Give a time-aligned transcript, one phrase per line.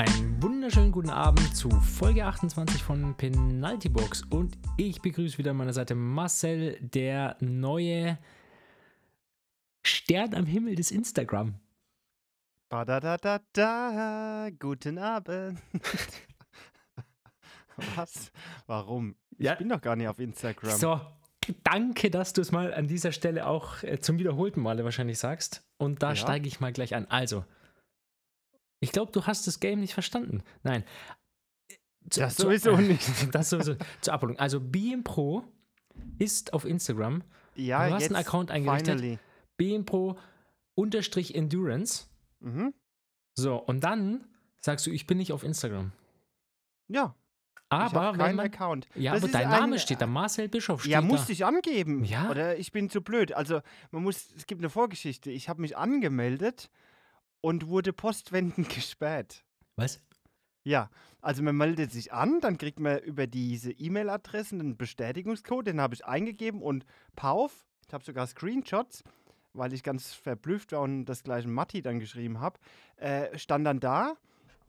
[0.00, 5.58] Einen wunderschönen guten Abend zu Folge 28 von Penalty Box und ich begrüße wieder an
[5.58, 8.16] meiner Seite Marcel, der neue
[9.84, 11.56] Stern am Himmel des Instagram.
[12.70, 15.58] Badadadada, guten Abend.
[17.94, 18.32] Was?
[18.66, 19.16] Warum?
[19.36, 19.56] Ich Ja.
[19.56, 20.78] bin doch gar nicht auf Instagram.
[20.78, 20.98] So,
[21.62, 25.62] danke, dass du es mal an dieser Stelle auch äh, zum wiederholten Male wahrscheinlich sagst.
[25.76, 26.16] Und da Ja.
[26.16, 27.04] steige ich mal gleich an.
[27.10, 27.44] Also,
[28.80, 30.42] ich glaube, du hast das Game nicht verstanden.
[30.62, 30.84] Nein.
[32.10, 33.34] Zu- Das zu- sowieso nicht.
[33.34, 33.76] Das sowieso.
[34.00, 34.38] Zur Abholung.
[34.38, 35.44] Also, Beam Pro
[36.18, 37.22] ist auf Instagram.
[37.54, 38.98] Ja, Du hast einen Account eingerichtet.
[39.00, 39.18] Finally.
[39.56, 40.18] Beam Pro
[40.74, 42.06] unterstrich Endurance.
[42.40, 42.72] Mhm.
[43.34, 44.24] So, und dann
[44.60, 45.92] sagst du, ich bin nicht auf Instagram.
[46.88, 47.14] Ja,
[47.68, 48.88] Aber wenn man, Account.
[48.94, 50.06] Ja, Das aber dein ein- Name steht da.
[50.06, 51.06] Marcel Bischof steht Ja, da.
[51.06, 52.04] musste ich angeben.
[52.04, 52.30] Ja?
[52.30, 53.32] Oder ich bin zu blöd.
[53.32, 53.60] Also,
[53.90, 55.30] man muss, es gibt eine Vorgeschichte.
[55.30, 56.70] Ich habe mich angemeldet
[57.40, 59.44] und wurde postwendend gesperrt.
[59.76, 60.00] Was?
[60.62, 60.90] Ja,
[61.22, 65.94] also man meldet sich an, dann kriegt man über diese E-Mail-Adressen einen Bestätigungscode, den habe
[65.94, 66.84] ich eingegeben und
[67.16, 69.02] pauf, ich habe sogar Screenshots,
[69.52, 72.58] weil ich ganz verblüfft war und das gleiche Matti dann geschrieben habe,
[72.96, 74.16] äh, stand dann da,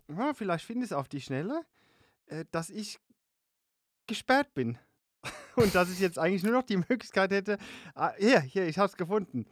[0.07, 1.65] ja, vielleicht finde ich es auf die Schnelle,
[2.27, 2.99] äh, dass ich
[4.07, 4.77] gesperrt bin.
[5.55, 7.57] und dass ich jetzt eigentlich nur noch die Möglichkeit hätte,
[7.93, 9.45] ah, hier, hier, ich habe es gefunden.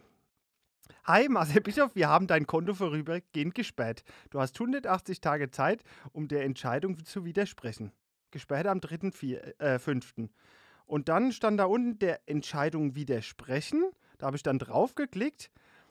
[1.04, 4.02] Hi, Marcel Bischof, wir haben dein Konto vorübergehend gesperrt.
[4.30, 7.92] Du hast 180 Tage Zeit, um der Entscheidung zu widersprechen.
[8.30, 10.28] Gesperrt am 3.5.
[10.86, 13.84] Und dann stand da unten der Entscheidung widersprechen.
[14.18, 15.50] Da habe ich dann drauf geklickt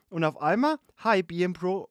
[0.09, 1.89] und auf einmal, Hi, BM Pro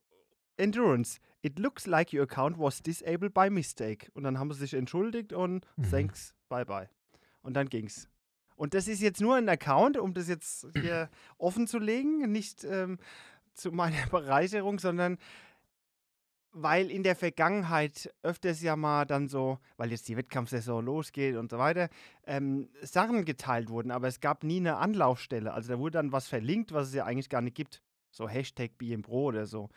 [0.57, 1.19] Endurance.
[1.43, 4.11] It looks like your account was disabled by mistake.
[4.15, 5.91] Und dann haben sie sich entschuldigt und Mhm.
[5.91, 6.89] thanks, bye bye.
[7.43, 8.09] Und dann ging's.
[8.59, 12.65] Und das ist jetzt nur ein Account, um das jetzt hier offen zu legen, nicht
[12.65, 12.99] ähm,
[13.55, 15.17] zu meiner Bereicherung, sondern
[16.51, 21.51] weil in der Vergangenheit öfters ja mal dann so, weil jetzt die Wettkampfsaison losgeht und
[21.51, 21.89] so weiter,
[22.27, 25.53] ähm, Sachen geteilt wurden, aber es gab nie eine Anlaufstelle.
[25.53, 27.83] Also da wurde dann was verlinkt, was es ja eigentlich gar nicht gibt.
[28.11, 29.69] So Hashtag BMPro oder so.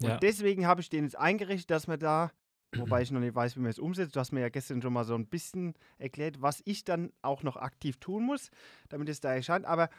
[0.00, 0.16] Und Ja.
[0.18, 2.32] deswegen habe ich den jetzt eingerichtet, dass man da,
[2.78, 4.92] wobei ich noch nicht weiß, wie man es umsetzt, du hast mir ja gestern schon
[4.92, 8.50] mal so ein bisschen erklärt, was ich dann auch noch aktiv tun muss,
[8.88, 9.90] damit es da erscheint, aber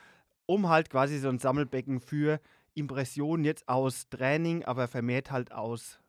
[0.45, 2.39] um halt quasi so ein Sammelbecken für
[2.73, 5.99] Impressionen jetzt aus Training, aber vermehrt halt aus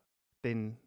[0.43, 0.77] den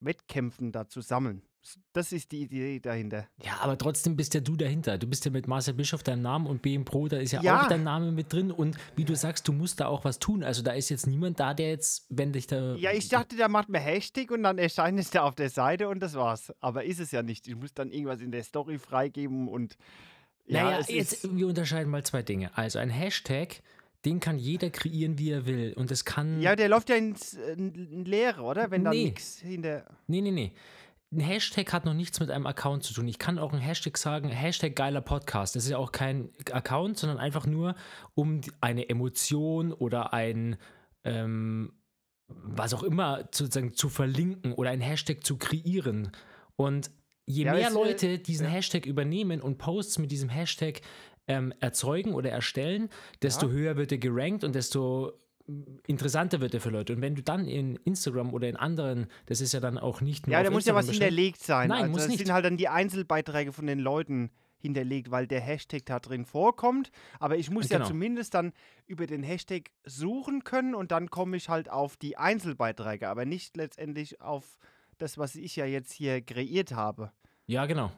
[0.00, 1.42] Wettkämpfen da zu sammeln.
[1.92, 3.26] Das ist die Idee dahinter.
[3.42, 4.98] Ja, aber trotzdem bist ja du dahinter.
[4.98, 7.62] Du bist ja mit Marcel Bischof deinem Namen und BM Pro, da ist ja, Ja.
[7.62, 8.50] auch dein Name mit drin.
[8.50, 10.44] Und wie du sagst, du musst da auch was tun.
[10.44, 12.74] Also da ist jetzt niemand da, der jetzt, wenn dich da.
[12.74, 15.88] Ja, ich dachte, da macht man Hashtag und dann erscheint es da auf der Seite
[15.88, 16.52] und das war's.
[16.60, 17.48] Aber ist es ja nicht.
[17.48, 19.76] Ich muss dann irgendwas in der Story freigeben und
[20.46, 22.50] ja, Naja, jetzt, wir unterscheiden mal zwei Dinge.
[22.56, 23.62] Also ein Hashtag,
[24.04, 25.72] den kann jeder kreieren, wie er will.
[25.74, 26.42] Und es kann.
[26.42, 28.70] ja, der läuft ja ins äh, in Leere, oder?
[28.70, 29.04] Wenn da Nee.
[29.04, 29.86] nichts hinter.
[30.06, 30.52] Nee, nee, nee.
[31.14, 33.06] Ein Hashtag hat noch nichts mit einem Account zu tun.
[33.06, 35.54] Ich kann auch ein Hashtag sagen, Hashtag geiler Podcast.
[35.54, 37.76] Das ist ja auch kein Account, sondern einfach nur,
[38.14, 40.56] um eine Emotion oder ein
[41.04, 41.72] ähm,
[42.28, 46.10] was auch immer sozusagen zu verlinken oder ein Hashtag zu kreieren.
[46.56, 46.90] Und
[47.26, 48.52] je Ja, mehr äh, Leute diesen ja.
[48.52, 50.80] Hashtag übernehmen und Posts mit diesem Hashtag
[51.26, 52.88] ähm, erzeugen oder erstellen,
[53.22, 53.52] desto Ja.
[53.52, 55.12] höher wird er gerankt und desto
[55.86, 56.94] interessanter wird er für Leute.
[56.94, 60.26] Und wenn du dann in Instagram oder in anderen, das ist ja dann auch nicht
[60.26, 61.68] nur Ja, da muss ja was Instagram hinterlegt sein.
[61.68, 62.18] Nein, also muss das nicht.
[62.18, 66.90] sind halt dann die Einzelbeiträge von den Leuten hinterlegt, weil der Hashtag da drin vorkommt.
[67.20, 67.82] Aber ich muss Genau.
[67.82, 68.52] ja zumindest dann
[68.86, 73.56] über den Hashtag suchen können und dann komme ich halt auf die Einzelbeiträge, aber nicht
[73.58, 74.56] letztendlich auf
[74.96, 77.12] das, was ich ja jetzt hier kreiert habe,
[77.46, 77.92] Ja, genau.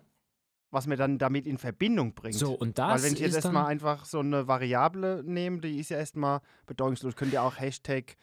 [0.70, 2.34] Was mir dann damit in Verbindung bringt.
[2.34, 5.90] So, und Weil das wenn ich jetzt erstmal einfach so eine Variable nehme, die ist
[5.90, 7.16] ja erstmal bedeutungslos.
[7.16, 8.16] Könnte ja auch Hashtag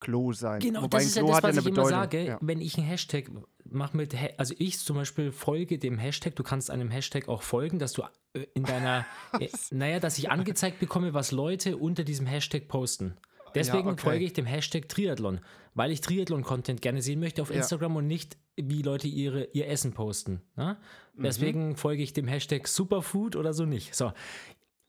[0.00, 0.60] Klo sein.
[0.60, 1.90] Genau, Wobei das ist ja Klo das, hat was eine ich immer Bedeutung.
[1.90, 2.38] sage, Ja.
[2.40, 3.30] wenn ich einen Hashtag
[3.64, 7.78] mache mit, also ich zum Beispiel folge dem Hashtag, du kannst einem Hashtag auch folgen,
[7.78, 9.04] dass du äh, in deiner,
[9.40, 13.16] äh, naja, dass ich angezeigt bekomme, was Leute unter diesem Hashtag posten.
[13.54, 14.00] Deswegen okay.
[14.02, 15.40] folge ich dem Hashtag Triathlon,
[15.74, 17.56] weil ich Triathlon-Content gerne sehen möchte auf Ja.
[17.56, 20.40] Instagram und nicht, wie Leute ihre, ihr Essen posten.
[20.56, 20.76] Ne?
[21.14, 21.22] Mhm.
[21.22, 23.94] Deswegen folge ich dem Hashtag Superfood oder so nicht.
[23.94, 24.12] So.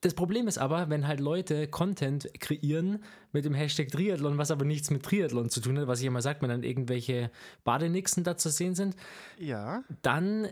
[0.02, 4.66] Das Problem ist aber, wenn halt Leute Content kreieren mit dem Hashtag Triathlon, was aber
[4.66, 7.30] nichts mit Triathlon zu tun hat, was ich immer sagt, wenn dann irgendwelche
[7.64, 8.96] Badenixen da zu sehen sind,
[9.38, 9.84] ja.
[10.02, 10.46] dann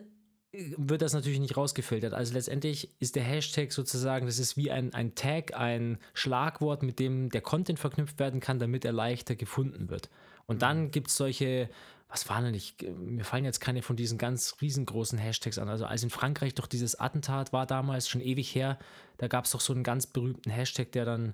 [0.52, 2.14] äh, wird das natürlich nicht rausgefiltert.
[2.14, 7.00] Also letztendlich ist der Hashtag sozusagen, das ist wie ein, ein Tag, ein Schlagwort, mit
[7.00, 10.12] dem der Content verknüpft werden kann, damit er leichter gefunden wird.
[10.46, 11.70] Und dann gibt es solche,
[12.10, 15.70] was waren denn nicht, mir fallen jetzt keine von diesen ganz riesengroßen Hashtags an.
[15.70, 18.80] Also als in Frankreich doch dieses Attentat war damals, schon ewig her,
[19.18, 21.34] da gab es doch so einen ganz berühmten Hashtag, der dann,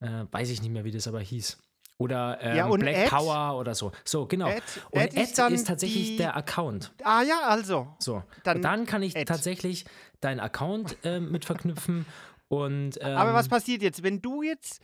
[0.00, 1.58] äh, weiß ich nicht mehr, wie das aber hieß.
[1.98, 3.08] Oder ähm, Ja, Black Ad?
[3.08, 3.90] Power oder so.
[4.04, 4.46] So, genau.
[4.48, 6.92] Ad- und Ad ist ist tatsächlich die- der Account.
[7.02, 7.88] Ah ja, also.
[7.98, 8.22] So.
[8.44, 9.24] Dann dann kann ich Ad.
[9.24, 9.86] tatsächlich
[10.20, 12.04] deinen Account ähm, mit verknüpfen.
[12.48, 14.80] Und, ähm, Aber was passiert jetzt, wenn du jetzt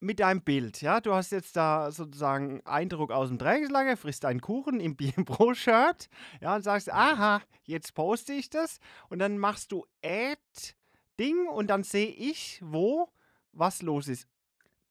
[0.00, 4.40] mit deinem Bild, ja, du hast jetzt da sozusagen Eindruck aus dem Trainingslager, frisst einen
[4.40, 6.08] Kuchen im BMPro-Shirt,
[6.40, 8.80] ja, und sagst, aha, jetzt poste ich das
[9.10, 13.12] und dann machst du Ad-Ding und dann sehe ich, wo
[13.52, 14.26] was los ist.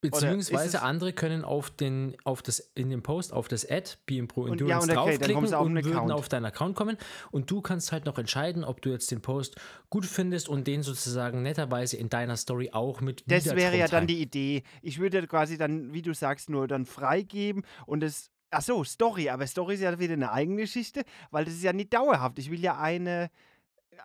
[0.02, 4.52] Beziehungsweise andere können auf den, auf das, in dem Post auf das Ad BMPro Und-
[4.54, 6.12] Endurance ja, und okay, dann draufklicken und würden Account.
[6.14, 6.98] auf deinen Account kommen.
[7.32, 9.56] Und du kannst halt noch entscheiden, ob du jetzt den Post
[9.90, 14.08] gut findest und den sozusagen netterweise in deiner Story auch mit Das wäre ja dann
[14.08, 14.64] die Idee.
[14.82, 18.32] Ich würde quasi dann, wie du sagst, nur dann freigeben und es.
[18.52, 21.72] Ach so, Story, aber Story ist ja wieder eine eigene Geschichte, weil das ist ja
[21.72, 22.40] nicht dauerhaft.
[22.40, 23.30] Ich will ja eine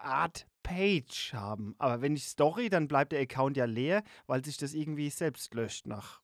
[0.02, 1.77] Art Page haben.
[1.79, 5.55] Aber wenn ich Story, dann bleibt der Account ja leer, weil sich das irgendwie selbst
[5.55, 6.21] löscht nach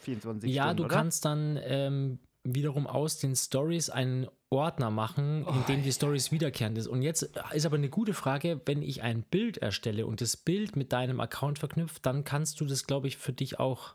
[0.00, 0.76] 24 Ja, Stunden.
[0.78, 0.94] du oder?
[0.94, 6.32] kannst dann ähm, wiederum aus den Stories einen Ordner machen, in Oh, dem die Stories
[6.32, 6.86] wiederkehrend ist.
[6.86, 10.74] Und jetzt ist aber eine gute Frage, wenn ich ein Bild erstelle und das Bild
[10.76, 13.94] mit deinem Account verknüpft, dann kannst du das, glaube ich, für dich auch.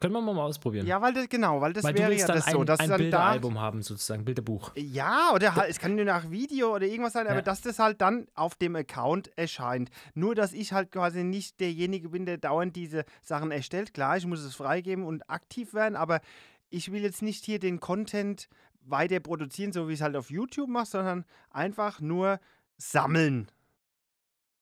[0.00, 0.86] Können wir mal ausprobieren.
[0.86, 2.88] Ja, weil das, genau, weil das Weil wäre ja dann das so, ein, dass ein
[2.90, 4.72] dann da Bilderalbum haben, sozusagen, Bilderbuch.
[4.76, 7.42] Ja, oder halt, es kann nur nach Video oder irgendwas sein, aber Ja.
[7.42, 9.90] dass das halt dann auf dem Account erscheint.
[10.14, 13.94] Nur, dass ich halt quasi nicht derjenige bin, der dauernd diese Sachen erstellt.
[13.94, 16.20] Klar, ich muss es freigeben und aktiv werden, aber
[16.68, 18.48] ich will jetzt nicht hier den Content
[18.82, 22.40] weiter produzieren, so wie ich es halt auf YouTube mache, sondern einfach nur
[22.76, 23.48] sammeln.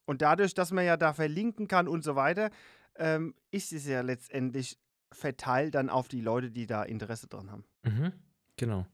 [0.04, 2.50] Und dadurch, dass man ja da verlinken kann und so weiter,
[2.96, 4.78] ähm, ist es ja letztendlich
[5.12, 7.64] verteilt dann auf die Leute, die da Interesse dran haben.
[7.82, 8.12] Mhm,
[8.56, 8.86] genau.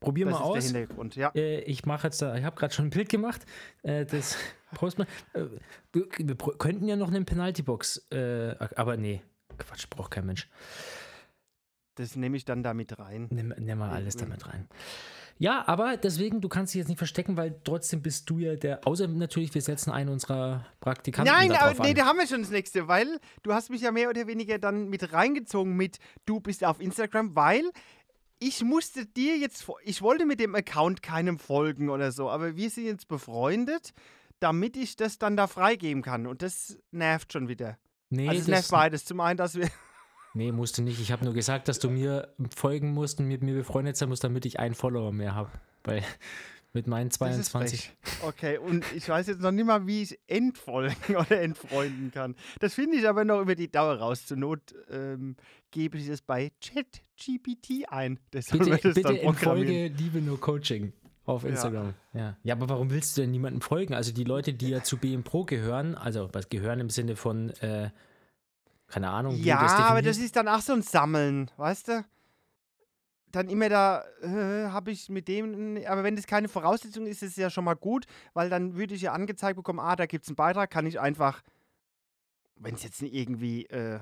[0.00, 0.72] Probier Das mal ist aus.
[0.72, 1.30] der Hintergrund, ja.
[1.34, 3.44] Äh, ich mache jetzt da, ich habe gerade schon ein Bild gemacht.
[3.82, 4.36] Äh, das
[4.74, 5.06] post mal.
[5.32, 5.44] Äh,
[5.92, 9.22] wir, wir könnten ja noch eine Penalty-Box, äh, aber nee,
[9.58, 10.48] Quatsch, braucht kein Mensch.
[11.96, 13.26] Das nehme ich dann da mit rein.
[13.30, 14.68] Nimm, nimm mal alles damit rein.
[15.38, 18.86] Ja, aber deswegen, du kannst dich jetzt nicht verstecken, weil trotzdem bist du ja der,
[18.86, 21.94] außer natürlich, wir setzen einen unserer Praktikanten Nein, aber nee, an.
[21.94, 24.88] da haben wir schon das nächste, weil du hast mich ja mehr oder weniger dann
[24.88, 27.70] mit reingezogen mit du bist auf Instagram, weil
[28.40, 32.70] ich musste dir jetzt, ich wollte mit dem Account keinem folgen oder so, aber wir
[32.70, 33.92] sind jetzt befreundet,
[34.40, 37.78] damit ich das dann da freigeben kann und das nervt schon wieder.
[38.10, 39.04] nee, also es das, nervt beides.
[39.04, 39.68] Zum einen, dass wir
[40.34, 41.00] nee, musst du nicht.
[41.00, 44.24] Ich habe nur gesagt, dass du mir folgen musst und mit mir befreundet sein musst,
[44.24, 45.50] damit ich einen Follower mehr habe.
[45.84, 46.02] Weil
[46.74, 47.80] mit meinen Das ist 22.
[48.02, 48.28] frech.
[48.28, 52.36] Okay, und ich weiß jetzt noch nicht mal, wie ich entfolgen oder entfreunden kann.
[52.60, 54.26] Das finde ich aber noch über die Dauer raus.
[54.26, 55.36] Zur Not ähm,
[55.70, 58.18] gebe ich es bei ChatGPT ein.
[58.30, 60.92] Das Bitte, das bitte entfolge Liebe nur Coaching
[61.24, 61.50] auf Ja.
[61.50, 61.94] Instagram.
[62.12, 62.36] Ja.
[62.42, 62.54] ja.
[62.54, 63.94] aber warum willst du denn niemandem folgen?
[63.94, 67.50] Also die Leute, die ja zu BM Pro gehören, also was gehören im Sinne von,
[67.60, 67.90] äh,
[68.88, 72.04] keine Ahnung, wie Ja, das aber das ist dann auch so ein Sammeln, weißt du?
[73.30, 77.32] Dann immer da, äh, habe ich mit dem, aber wenn das keine Voraussetzung ist, ist
[77.32, 80.24] es ja schon mal gut, weil dann würde ich ja angezeigt bekommen, ah, da gibt
[80.24, 81.42] es einen Beitrag, kann ich einfach,
[82.56, 84.00] wenn es jetzt nicht irgendwie äh,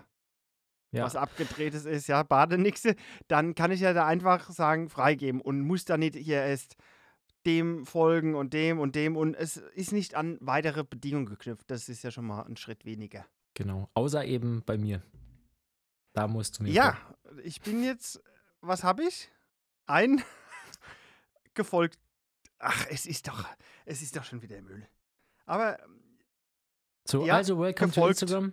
[0.92, 1.04] ja.
[1.04, 2.94] was abgedrehtes ist, ja, Badenixe,
[3.26, 6.76] dann kann ich ja da einfach sagen, freigeben und muss da nicht hier erst
[7.46, 11.70] dem folgen und dem und dem und es ist nicht an weitere Bedingungen geknüpft.
[11.70, 13.24] Das ist ja schon mal ein Schritt weniger.
[13.56, 13.88] Genau.
[13.94, 15.02] Außer eben bei mir.
[16.12, 17.40] Da musst du mir Ja, folgen.
[17.44, 18.22] ich bin jetzt,
[18.60, 19.30] was habe ich?
[19.86, 20.22] Ein
[21.54, 21.98] gefolgt.
[22.58, 23.44] Ach, es ist doch,
[23.86, 24.86] es ist doch schon wieder Müll.
[25.46, 25.78] Aber
[27.06, 28.18] So, ja, also welcome gefolgt.
[28.20, 28.52] to Instagram.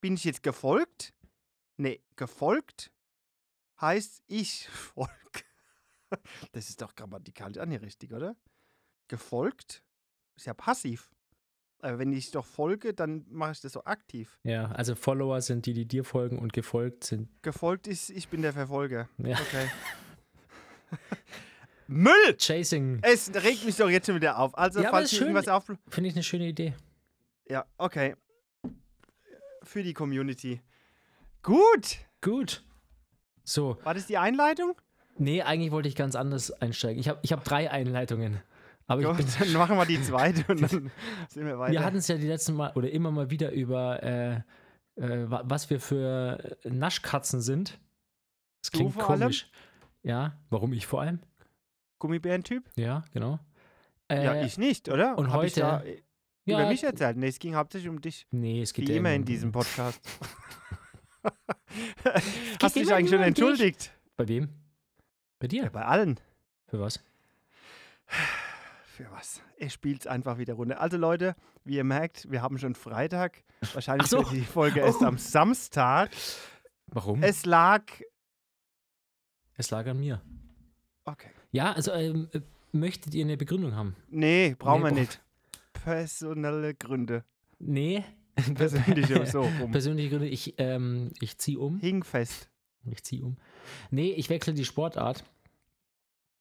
[0.00, 1.14] bin ich jetzt gefolgt?
[1.76, 2.90] Nee, gefolgt
[3.80, 5.12] heißt ich folge.
[6.52, 8.34] Das ist doch grammatikalisch auch nicht richtig, oder?
[9.08, 9.84] Gefolgt
[10.34, 11.10] ist ja passiv.
[11.80, 14.38] Aber wenn ich doch folge, dann mache ich das so aktiv.
[14.42, 17.28] Ja, also Follower sind die, die dir folgen und gefolgt sind.
[17.42, 19.08] Gefolgt ist, ich bin der Verfolger.
[19.18, 19.36] Ja.
[19.38, 19.68] Okay.
[21.86, 22.36] Müll!
[22.38, 22.98] Chasing.
[23.02, 24.56] Es regt mich doch jetzt schon wieder auf.
[24.58, 25.28] Also, Ja, falls schön.
[25.28, 25.64] irgendwas auf.
[25.88, 26.74] Finde ich eine schöne Idee.
[27.48, 28.14] Ja, okay.
[29.62, 30.60] Für die Community.
[31.42, 31.98] Gut.
[32.20, 32.62] Gut.
[33.44, 34.74] So, War das die Einleitung?
[35.16, 37.00] nee, eigentlich wollte ich ganz anders einsteigen.
[37.00, 38.40] Ich habe ich hab drei Einleitungen.
[38.90, 40.90] Aber ich Gut, bin, dann machen wir die zweite und dann
[41.28, 41.72] sind wir weiter.
[41.72, 44.36] Wir hatten es ja die letzten Mal oder immer mal wieder über, äh,
[44.96, 47.78] äh, wa- was wir für Naschkatzen sind.
[48.62, 49.20] Das Du klingt vor allem?
[49.20, 49.50] komisch.
[50.02, 51.20] Ja, warum ich vor allem?
[52.00, 52.64] Gummibären-Typ?
[52.76, 53.38] Ja, genau.
[54.10, 55.18] Äh, ja, ich nicht, oder?
[55.18, 55.82] und Hab ich heute- ja,
[56.46, 57.18] über mich erzählt?
[57.18, 58.26] Nee, es ging hauptsächlich um dich.
[58.30, 60.00] Nee, es geht Wie immer in diesem Podcast.
[62.62, 63.28] Hast du dich eigentlich schon um dich.
[63.28, 63.92] entschuldigt?
[64.16, 64.48] Bei wem?
[65.40, 65.64] Bei dir?
[65.64, 66.18] Ja, bei allen.
[66.68, 67.00] Für was?
[68.98, 69.40] Für was?
[69.58, 70.80] Er spielt es einfach wieder runter.
[70.80, 73.44] Also Leute, wie ihr merkt, wir haben schon Freitag.
[73.72, 74.24] Wahrscheinlich so.
[74.24, 75.04] die Folge erst Oh.
[75.04, 76.10] am Samstag.
[76.88, 77.22] Warum?
[77.22, 77.84] Es lag
[79.54, 80.20] Es lag an mir.
[81.04, 81.28] Okay.
[81.52, 82.40] Ja, also ähm, äh,
[82.72, 83.94] möchtet ihr eine Begründung haben?
[84.08, 85.20] Nee, brauchen Nee, wir nicht.
[85.74, 87.22] Personelle Gründe.
[87.60, 88.04] Nee.
[88.56, 89.70] Persönliche so rum.
[89.70, 91.78] Persönliche Gründe, ich, ähm, ich ziehe um.
[91.78, 92.50] Hingfest.
[92.90, 93.36] Ich ziehe um.
[93.92, 95.22] Nee, ich wechsle die Sportart.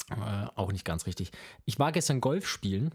[0.10, 1.32] Äh, auch nicht ganz richtig.
[1.66, 2.94] Ich war gestern Golf spielen,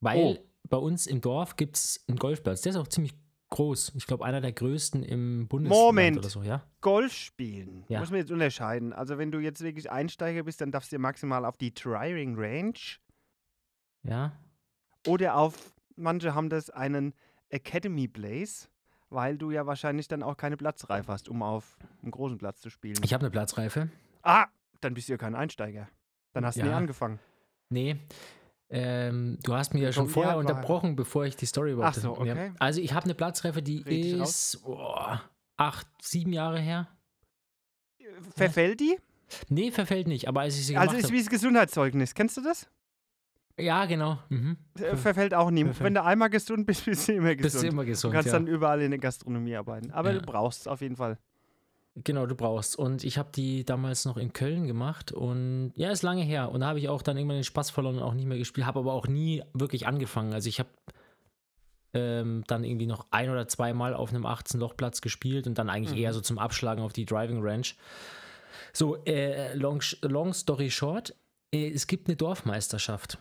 [0.00, 0.38] weil Oh.
[0.68, 2.62] bei uns im Dorf gibt es einen Golfplatz.
[2.62, 3.14] Der ist auch ziemlich
[3.50, 3.92] groß.
[3.94, 6.18] Ich glaube, einer der größten im Bundesland Moment.
[6.18, 6.62] oder so, ja?
[6.80, 7.84] Golf spielen.
[7.88, 8.00] Ja.
[8.00, 8.92] Muss man jetzt unterscheiden.
[8.92, 12.74] Also wenn du jetzt wirklich Einsteiger bist, dann darfst du maximal auf die Driving Range
[14.02, 14.32] Ja.
[15.06, 17.14] oder auf, manche haben das einen
[17.50, 18.68] Academy Place,
[19.10, 22.68] weil du ja wahrscheinlich dann auch keine Platzreife hast, um auf einem großen Platz zu
[22.68, 22.98] spielen.
[23.02, 23.88] Ich habe eine Platzreife.
[24.22, 24.46] ah,
[24.80, 25.88] dann bist du ja kein Einsteiger.
[26.34, 26.76] Dann hast du nie Ja.
[26.76, 27.18] angefangen.
[27.70, 27.96] Nee.
[28.70, 31.96] Ähm, du hast mich ja schon vorher ja, unterbrochen, bevor ich die Story überhaupt.
[31.96, 32.32] Ach so, Ja.
[32.34, 32.52] okay.
[32.58, 34.94] Also ich habe eine Platzreife, die Red ist oh,
[35.56, 36.88] acht, sieben Jahre her.
[38.36, 38.98] Verfällt die?
[39.48, 42.14] Nee, verfällt nicht, aber als ich sie Also gemacht ist wie das Gesundheitszeugnis.
[42.14, 42.68] Kennst du das?
[43.58, 44.18] Ja, genau.
[44.28, 44.56] Mhm.
[44.78, 45.64] Äh, Verfällt auch nie.
[45.64, 45.84] Verfällt.
[45.84, 47.64] Wenn du einmal gesund bist, bist du immer Bist gesund.
[47.64, 48.14] du immer du gesund.
[48.14, 48.32] kannst ja.
[48.34, 49.90] dann überall in der Gastronomie arbeiten.
[49.90, 50.20] Aber Ja.
[50.20, 51.18] du brauchst es auf jeden Fall.
[52.04, 52.76] Genau, du brauchst.
[52.76, 56.50] Und ich habe die damals noch in Köln gemacht und ja, ist lange her.
[56.52, 58.66] Und da habe ich auch dann irgendwann den Spaß verloren und auch nicht mehr gespielt,
[58.66, 60.32] habe aber auch nie wirklich angefangen.
[60.32, 60.68] Also ich habe
[61.94, 66.02] ähm, dann irgendwie noch ein oder zweimal auf einem 18-Loch-Platz gespielt und dann eigentlich Mhm.
[66.04, 67.66] eher so zum Abschlagen auf die Driving Range.
[68.72, 71.14] So, äh, long, long story short,
[71.52, 73.18] äh, es gibt eine Dorfmeisterschaft.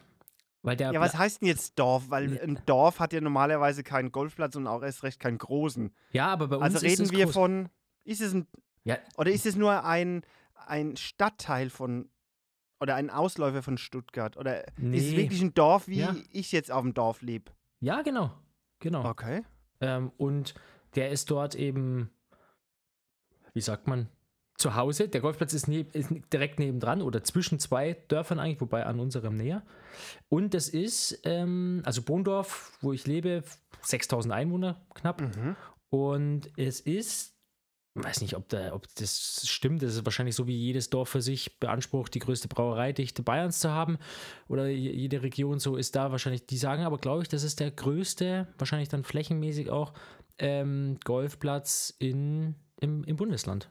[0.64, 2.10] Weil der Ja, was heißt denn jetzt Dorf?
[2.10, 5.94] Weil ein Dorf hat ja normalerweise keinen Golfplatz und auch erst recht keinen großen.
[6.12, 7.34] ja, aber bei uns Also ist reden es wir groß.
[7.34, 7.70] von,
[8.04, 8.48] ist es ein,
[8.88, 8.98] Ja.
[9.18, 10.24] oder ist es nur ein,
[10.66, 12.10] ein Stadtteil von,
[12.80, 14.38] oder ein Ausläufer von Stuttgart?
[14.38, 15.18] Oder ist es Nee.
[15.18, 16.16] wirklich ein Dorf, wie Ja.
[16.32, 17.52] ich jetzt auf dem Dorf lebe?
[17.80, 18.32] Ja, genau.
[18.80, 19.06] Genau.
[19.10, 19.44] Okay.
[19.82, 20.56] Ähm, und
[20.96, 22.10] der ist dort eben,
[23.54, 24.08] wie sagt man,
[24.58, 25.08] zu Hause.
[25.08, 29.36] Der Golfplatz ist, neb, ist direkt nebendran oder zwischen zwei Dörfern eigentlich, wobei an unserem
[29.36, 29.62] näher.
[30.30, 33.44] Und das ist, ähm, also Bohndorf, wo ich lebe,
[33.82, 35.22] 6000 Einwohner knapp.
[35.22, 35.56] Mhm.
[35.90, 37.37] Und es ist,
[38.04, 41.22] weiß nicht, ob, da, ob das stimmt, das ist wahrscheinlich so wie jedes Dorf für
[41.22, 43.98] sich beansprucht, die größte Brauereidichte Bayerns zu haben.
[44.48, 47.60] Oder je- jede Region so ist da wahrscheinlich, die sagen aber, glaube ich, das ist
[47.60, 49.94] der größte, wahrscheinlich dann flächenmäßig auch,
[50.40, 53.70] ähm, Golfplatz in, im, im Bundesland.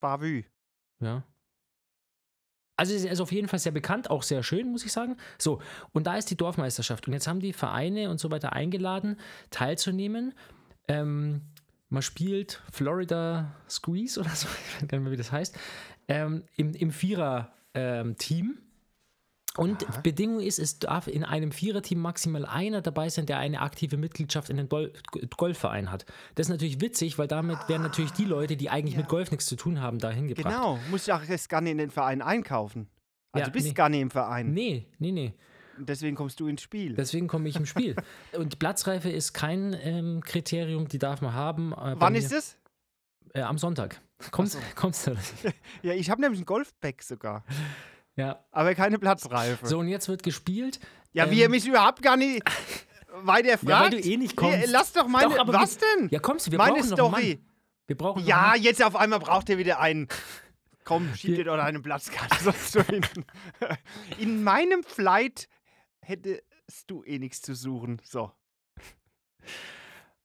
[0.00, 0.44] Bavü.
[1.00, 1.24] Ja.
[2.76, 5.16] Also es ist auf jeden Fall sehr bekannt, auch sehr schön, muss ich sagen.
[5.36, 5.60] So,
[5.92, 7.08] und da ist die Dorfmeisterschaft.
[7.08, 9.18] Und jetzt haben die Vereine und so weiter eingeladen,
[9.50, 10.32] teilzunehmen.
[10.86, 11.42] Ähm,
[11.88, 15.56] man spielt Florida Squeeze oder so, ich weiß gar nicht mehr, wie das heißt,
[16.08, 18.58] ähm, im, im Vierer-Team.
[19.56, 20.00] und Aha.
[20.02, 24.50] Bedingung ist, es darf in einem Viererteam maximal einer dabei sein, der eine aktive Mitgliedschaft
[24.50, 24.92] in Gol
[25.36, 26.04] Golfverein hat.
[26.34, 29.00] Das ist natürlich witzig, weil damit werden natürlich die Leute, die eigentlich Ja.
[29.00, 30.54] mit Golf nichts zu tun haben, dahin gebracht.
[30.54, 30.78] Genau.
[30.90, 32.88] Musst du auch erst gar nicht in den Verein einkaufen.
[33.32, 33.72] Also Ja, bist nee.
[33.74, 34.52] gar nicht im Verein.
[34.52, 35.34] Nee, nee, nee.
[35.80, 36.94] Deswegen kommst du ins Spiel.
[36.94, 37.96] Deswegen komme ich im Spiel.
[38.36, 41.72] Und Platzreife ist kein ähm, Kriterium, die darf man haben.
[41.72, 42.56] Äh, Wann ist es?
[43.34, 44.00] Äh, am Sonntag.
[44.30, 44.58] Kommst, so.
[44.74, 45.16] kommst du?
[45.82, 47.44] Ja, ich habe nämlich ein Golfbag sogar.
[48.16, 48.44] Ja.
[48.50, 49.66] Aber keine Platzreife.
[49.66, 50.80] So, und jetzt wird gespielt.
[51.12, 52.42] ja, wie ähm, ihr mich überhaupt gar nicht
[53.22, 53.64] weiter fragt.
[53.68, 54.66] Ja, weil du eh nicht kommst.
[54.70, 55.34] Lass doch meine.
[55.36, 56.08] Doch, was denn?
[56.10, 56.50] Ja, kommst du?
[56.50, 57.34] Wir meine brauchen noch einen Story.
[57.36, 57.44] Mann.
[57.86, 60.08] Wir brauchen noch Ja, einen jetzt auf einmal braucht ihr wieder einen.
[60.84, 63.02] Komm, schieb Wir- dir doch eine Platzkarte sonst so hin.
[64.18, 65.48] In meinem Flight
[66.08, 66.42] hättest
[66.90, 68.00] du eh nichts zu suchen.
[68.02, 68.32] So.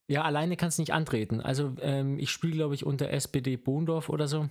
[0.07, 1.39] Ja, alleine kannst du nicht antreten.
[1.41, 4.49] Also ähm, ich spiele, glaube ich, unter SPD Bohndorf oder so.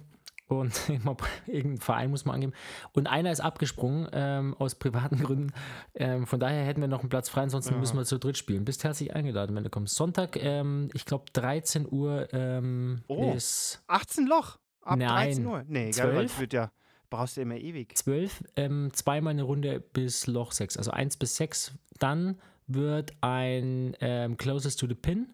[0.49, 0.73] Und
[1.47, 2.53] irgendein Verein muss man angeben.
[2.93, 5.53] Und einer ist abgesprungen ähm, aus privaten Gründen.
[5.95, 7.81] Ähm, von daher hätten wir noch einen Platz frei, ansonsten Ja.
[7.81, 8.65] müssen wir zu dritt spielen.
[8.65, 9.95] Bist herzlich eingeladen, wenn du kommst.
[9.95, 13.33] Sonntag, ähm, ich glaube 13 Uhr ähm, Oh.
[13.33, 14.59] bis 18 Loch.
[14.83, 15.29] Ab Nein.
[15.29, 15.65] 13 Uhr.
[15.69, 16.33] Nee, gell, weil 12?
[16.33, 16.73] es wird ja.
[17.13, 17.97] Brauchst du immer ewig.
[17.97, 21.73] 12, ähm, zweimal eine Runde bis Loch 6, also 1 bis 6.
[21.99, 25.29] Dann wird ein ähm, Closest to the Pin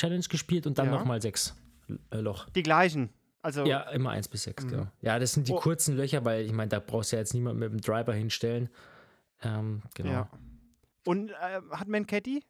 [0.00, 0.92] Challenge gespielt und dann Ja.
[0.92, 1.54] nochmal 6
[2.10, 2.48] äh, Loch.
[2.50, 3.10] Die gleichen.
[3.42, 4.68] Also, Ja, immer 1 bis 6, Mhm.
[4.70, 4.86] genau.
[5.00, 5.60] Ja, das sind die Oh.
[5.60, 8.68] kurzen Löcher, weil ich meine, da brauchst du ja jetzt niemand mit dem Driver hinstellen.
[9.42, 10.10] Ähm, genau.
[10.10, 10.30] Ja.
[11.04, 12.42] Und äh, hat man Caddy?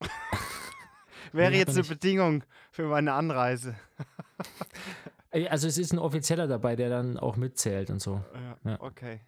[1.32, 1.88] Wäre Nee, jetzt eine nicht.
[1.88, 3.74] Bedingung für meine Anreise.
[5.50, 8.22] Also es ist ein Offizieller dabei, der dann auch mitzählt und so.
[8.64, 8.80] Ja, Ja.
[8.80, 9.20] okay.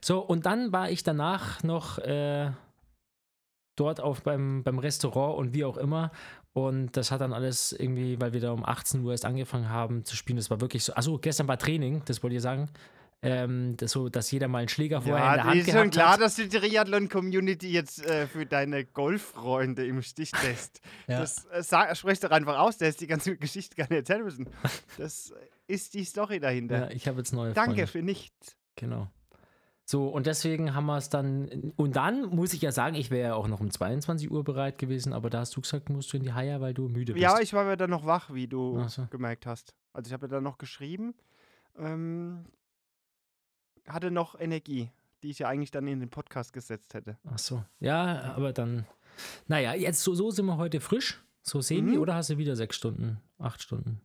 [0.00, 2.50] So, und dann war ich danach noch äh,
[3.76, 6.10] dort auf beim, beim Restaurant und wie auch immer.
[6.52, 10.04] Und das hat dann alles irgendwie, weil wir da um 18 Uhr erst angefangen haben
[10.04, 10.36] zu spielen.
[10.36, 10.92] Das war wirklich so.
[10.94, 12.68] Achso, gestern war Training, das wollte ich sagen.
[13.22, 15.66] Ähm, das so, dass jeder mal einen Schläger vorher in Ja, der die Hand ist
[15.66, 16.20] schon gehabt klar, hat.
[16.20, 20.80] dass du die Triathlon-Community jetzt äh, für deine Golffreunde im Stich lässt.
[21.08, 21.20] Ja.
[21.20, 24.24] Das äh, sag, sprech doch einfach aus, der ist die ganze Geschichte gar nicht erzählen
[24.24, 24.48] müssen.
[24.98, 25.32] Das
[25.66, 26.78] ist die Story dahinter.
[26.78, 27.86] Ja, ich habe jetzt neue Danke Freunde.
[27.88, 28.56] für nichts.
[28.76, 29.08] Genau.
[29.84, 31.72] So, und deswegen haben wir es dann.
[31.76, 34.78] Und dann muss ich ja sagen, ich wäre ja auch noch um 22 Uhr bereit
[34.78, 37.22] gewesen, aber da hast du gesagt, musst du in die Haie, weil du müde bist.
[37.22, 39.06] Ja, ich war ja dann noch wach, wie du so.
[39.10, 39.74] gemerkt hast.
[39.92, 41.14] Also ich habe ja dann noch geschrieben,
[41.76, 42.44] ähm,
[43.88, 44.90] hatte noch Energie,
[45.22, 47.16] die ich ja eigentlich dann in den Podcast gesetzt hätte.
[47.30, 47.64] Ach so.
[47.80, 48.86] Ja, aber dann.
[49.46, 51.22] Naja, jetzt so, so sind wir heute frisch.
[51.42, 51.98] So semi Mhm.
[52.00, 54.00] oder hast du wieder sechs Stunden, acht Stunden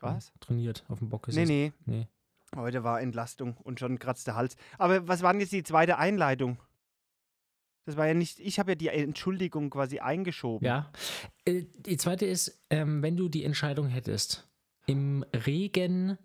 [0.00, 0.32] Was?
[0.40, 1.48] trainiert auf dem Bock Nee, gesessen?
[1.52, 1.72] nee.
[1.86, 2.08] nee.
[2.56, 4.56] Heute war Entlastung und schon kratzt der Hals.
[4.78, 6.58] Aber was war denn jetzt die zweite Einleitung?
[7.84, 10.66] Das war ja nicht, ich habe ja die Entschuldigung quasi eingeschoben.
[10.66, 10.90] Ja.
[11.44, 14.48] Äh, Die zweite ist, ähm, wenn du die Entscheidung hättest,
[14.86, 16.18] im Regen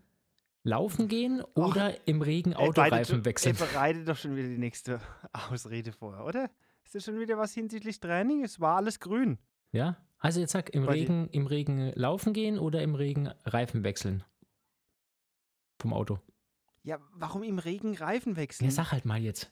[0.64, 3.56] laufen gehen oder im Regen Autoreifen wechseln.
[3.60, 5.00] Er bereitet doch schon wieder die nächste
[5.34, 6.50] Ausrede vor, oder?
[6.84, 8.44] Ist das schon wieder was hinsichtlich Training?
[8.44, 9.38] Es war alles grün.
[9.72, 9.98] Ja?
[10.20, 10.88] Also jetzt sag, im.
[10.88, 14.24] Regen, im Regen laufen gehen oder im Regen Reifen wechseln?
[15.80, 16.20] Vom Auto.
[16.84, 18.66] Ja, warum im Regen Reifen wechseln?
[18.66, 19.52] Ja, sag halt mal jetzt.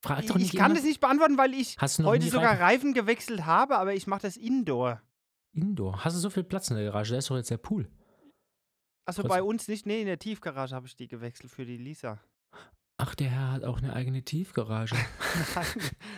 [0.00, 0.76] Frag doch ich nicht kann immer.
[0.76, 2.62] das nicht beantworten, weil ich heute sogar Reifen?
[2.62, 5.02] Reifen gewechselt habe, aber ich mache das indoor.
[5.52, 6.04] Indoor.
[6.04, 7.12] Hast du so viel Platz in der Garage?
[7.12, 7.90] Da ist doch jetzt der Pool.
[9.08, 11.78] Also Kurz- bei uns nicht, nee, in der Tiefgarage habe ich die gewechselt für die
[11.78, 12.20] Lisa.
[12.98, 14.94] Ach, der Herr hat auch eine eigene Tiefgarage.
[15.54, 15.66] Nein,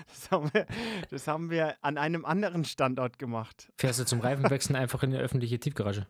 [0.09, 0.67] das haben, wir,
[1.11, 3.71] das haben wir an einem anderen Standort gemacht.
[3.79, 6.07] Fährst du zum Reifenwechseln einfach in eine öffentliche Tiefgarage?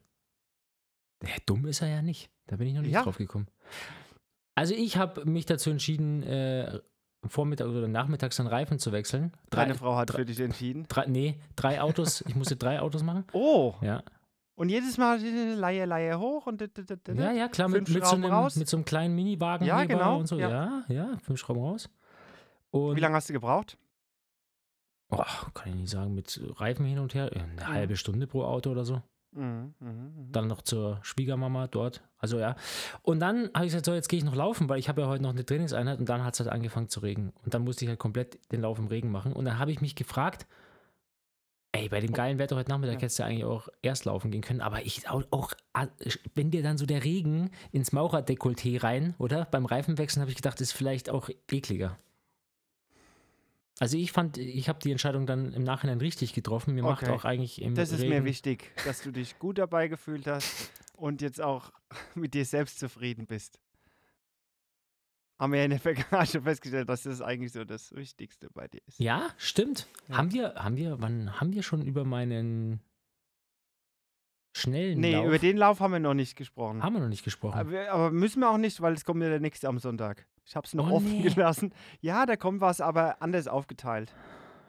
[1.22, 2.30] Ja, dumm ist er ja nicht.
[2.46, 3.02] Da bin ich noch nicht Ja.
[3.02, 3.48] drauf gekommen.
[4.54, 6.80] Also ich habe mich dazu entschieden, äh,
[7.26, 9.32] Vormittag oder nachmittags den Reifen zu wechseln.
[9.50, 10.86] Drei, Deine Frau hat drei- für dich entschieden.
[10.88, 12.22] drei, nee, drei Autos.
[12.22, 13.24] Ich musste drei Autos machen.
[13.32, 14.02] Oh, Ja,
[14.60, 15.18] und jedes Mal
[15.56, 16.60] Leihe, Leihe hoch und.
[17.08, 18.56] ja, ja klar, mit, mit, so einem, raus.
[18.56, 20.38] mit so einem kleinen Miniwagen Ja, genau, und so.
[20.38, 20.48] ja.
[20.50, 21.88] Ja, ja, fünf Schrauben raus.
[22.70, 23.76] Und, Wie lange hast du gebraucht?
[25.10, 25.24] Oh,
[25.54, 27.34] kann ich nicht sagen, mit Reifen hin und her.
[27.34, 27.66] äh, Eine Mhm.
[27.66, 29.02] halbe Stunde pro Auto oder so.
[29.32, 30.32] Mhm, mhm, mhm.
[30.32, 32.02] dann noch zur Schwiegermama dort.
[32.18, 32.56] Also ja.
[33.02, 35.08] Und dann habe ich gesagt, so, jetzt gehe ich noch laufen, weil ich habe ja
[35.08, 37.32] heute noch eine Trainingseinheit und dann hat es halt angefangen zu regnen.
[37.44, 39.32] Und dann musste ich halt komplett den Lauf im Regen machen.
[39.32, 40.46] Und dann habe ich mich gefragt,
[41.72, 44.60] ey, bei dem geilen Wetter heute Nachmittag hättest du eigentlich auch erst laufen gehen können.
[44.60, 45.52] Aber ich auch, auch
[46.34, 49.44] wenn dir dann so der Regen ins Maurerdekolleté rein, oder?
[49.46, 51.98] Beim Reifenwechseln habe ich gedacht, ist vielleicht auch ekliger.
[53.78, 56.74] Also ich fand, ich habe die Entscheidung dann im Nachhinein richtig getroffen.
[56.74, 57.12] Mir macht Okay.
[57.12, 60.70] auch eigentlich im Das ist Regen mir wichtig, dass du dich gut dabei gefühlt hast
[60.96, 61.72] und jetzt auch
[62.14, 63.58] mit dir selbst zufrieden bist.
[65.40, 68.68] Haben wir ja in der Vergangenheit schon festgestellt, dass das eigentlich so das Wichtigste bei
[68.68, 69.00] dir ist.
[69.00, 69.88] Ja, stimmt.
[70.08, 70.18] Ja.
[70.18, 72.80] Haben wir, haben wir, wann haben wir schon über meinen
[74.52, 75.26] schnellen Nee, Lauf?
[75.26, 76.82] über den Lauf haben wir noch nicht gesprochen.
[76.82, 77.58] haben wir noch nicht gesprochen.
[77.58, 80.26] Aber, aber müssen wir auch nicht, weil es kommt ja der nächste am Sonntag.
[80.44, 81.22] Ich habe es noch Oh, offen nee.
[81.22, 81.72] gelassen.
[82.00, 84.12] Ja, da kommt was, aber anders aufgeteilt.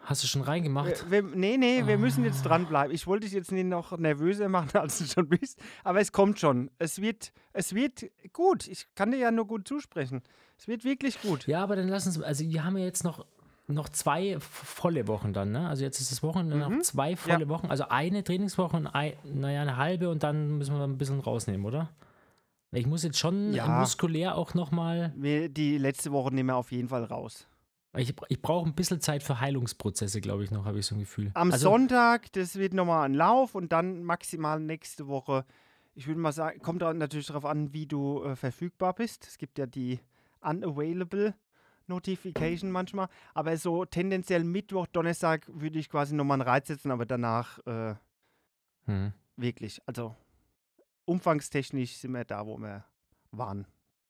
[0.03, 1.10] Hast du schon reingemacht?
[1.12, 2.49] Wir, wir, nee, nee, wir müssen jetzt Ah.
[2.49, 2.93] dranbleiben.
[2.93, 5.60] Ich wollte dich jetzt nicht noch nervöser machen, als du schon bist.
[5.84, 6.69] Aber es kommt schon.
[6.79, 8.67] Es wird, es wird gut.
[8.67, 10.21] Ich kann dir ja nur gut zusprechen.
[10.62, 11.47] Es wird wirklich gut.
[11.47, 13.26] Ja, aber dann lass uns, also wir haben ja jetzt noch,
[13.65, 15.67] noch zwei volle Wochen dann, ne?
[15.67, 16.62] Also jetzt ist das Wochenende Mhm.
[16.78, 17.65] noch zwei volle Wochen.
[17.65, 21.65] Also eine Trainingswoche und ein, naja, eine halbe und dann müssen wir ein bisschen rausnehmen,
[21.65, 21.89] oder?
[22.71, 23.65] Ich muss jetzt schon Ja.
[23.65, 27.47] muskulär auch nochmal, die letzte Woche nehmen wir auf jeden Fall raus.
[27.97, 31.00] ich, ich brauche ein bisschen Zeit für Heilungsprozesse, glaube ich noch, habe ich so ein
[31.00, 31.32] Gefühl.
[31.34, 35.43] Am also, Sonntag, das wird nochmal ein Lauf und dann maximal nächste Woche.
[35.95, 39.26] Ich würde mal sagen, kommt natürlich darauf an, wie du äh, verfügbar bist.
[39.26, 40.00] Es gibt ja die
[40.41, 41.34] Unavailable
[41.88, 43.08] Notification manchmal.
[43.34, 47.95] Aber so tendenziell Mittwoch, Donnerstag würde ich quasi nochmal einen Reiz setzen, aber danach äh,
[48.86, 49.13] Hm.
[49.36, 50.15] wirklich, also
[51.06, 52.84] umfangstechnisch sind wir da, wo wir
[53.32, 53.67] waren